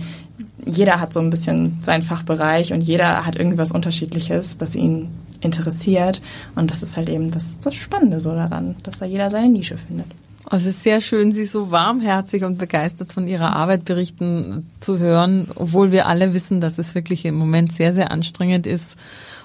jeder 0.66 1.00
hat 1.00 1.12
so 1.12 1.20
ein 1.20 1.30
bisschen 1.30 1.78
seinen 1.80 2.02
Fachbereich 2.02 2.72
und 2.72 2.82
jeder 2.82 3.24
hat 3.24 3.36
irgendwas 3.36 3.70
Unterschiedliches, 3.70 4.58
das 4.58 4.74
ihn 4.74 5.08
interessiert. 5.40 6.22
Und 6.54 6.70
das 6.70 6.82
ist 6.82 6.96
halt 6.96 7.08
eben 7.08 7.30
das, 7.30 7.58
das 7.60 7.74
Spannende 7.74 8.20
so 8.20 8.32
daran, 8.32 8.76
dass 8.82 8.98
da 8.98 9.06
jeder 9.06 9.30
seine 9.30 9.48
Nische 9.48 9.76
findet. 9.76 10.06
Also 10.46 10.68
es 10.68 10.76
ist 10.76 10.82
sehr 10.82 11.00
schön, 11.00 11.32
Sie 11.32 11.46
so 11.46 11.70
warmherzig 11.70 12.44
und 12.44 12.58
begeistert 12.58 13.12
von 13.12 13.26
Ihrer 13.26 13.56
Arbeit 13.56 13.84
berichten 13.84 14.70
zu 14.80 14.98
hören, 14.98 15.48
obwohl 15.54 15.90
wir 15.90 16.06
alle 16.06 16.34
wissen, 16.34 16.60
dass 16.60 16.78
es 16.78 16.94
wirklich 16.94 17.24
im 17.24 17.34
Moment 17.34 17.72
sehr, 17.72 17.94
sehr 17.94 18.10
anstrengend 18.10 18.66
ist 18.66 18.98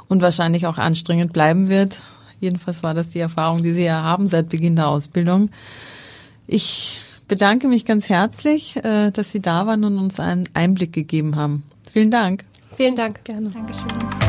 und 0.08 0.22
wahrscheinlich 0.22 0.68
auch 0.68 0.78
anstrengend 0.78 1.32
bleiben 1.32 1.70
wird. 1.70 2.02
Jedenfalls 2.42 2.84
war 2.84 2.94
das 2.94 3.10
die 3.10 3.20
Erfahrung, 3.20 3.64
die 3.64 3.72
Sie 3.72 3.84
ja 3.84 4.04
haben 4.04 4.28
seit 4.28 4.50
Beginn 4.50 4.76
der 4.76 4.88
Ausbildung. 4.88 5.52
Ich 6.48 7.00
bedanke 7.28 7.68
mich 7.68 7.86
ganz 7.86 8.10
herzlich, 8.10 8.76
äh, 8.84 9.12
dass 9.12 9.32
Sie 9.32 9.42
da 9.42 9.66
waren 9.68 9.84
und 9.86 9.98
uns 9.98 10.20
einen 10.20 10.50
Einblick 10.54 10.92
gegeben 10.92 11.36
haben. 11.38 11.64
Vielen 11.92 12.12
Dank. 12.12 12.44
Vielen 12.76 12.96
Dank. 12.96 13.24
Gerne. 13.24 13.50
Dankeschön. 13.50 14.29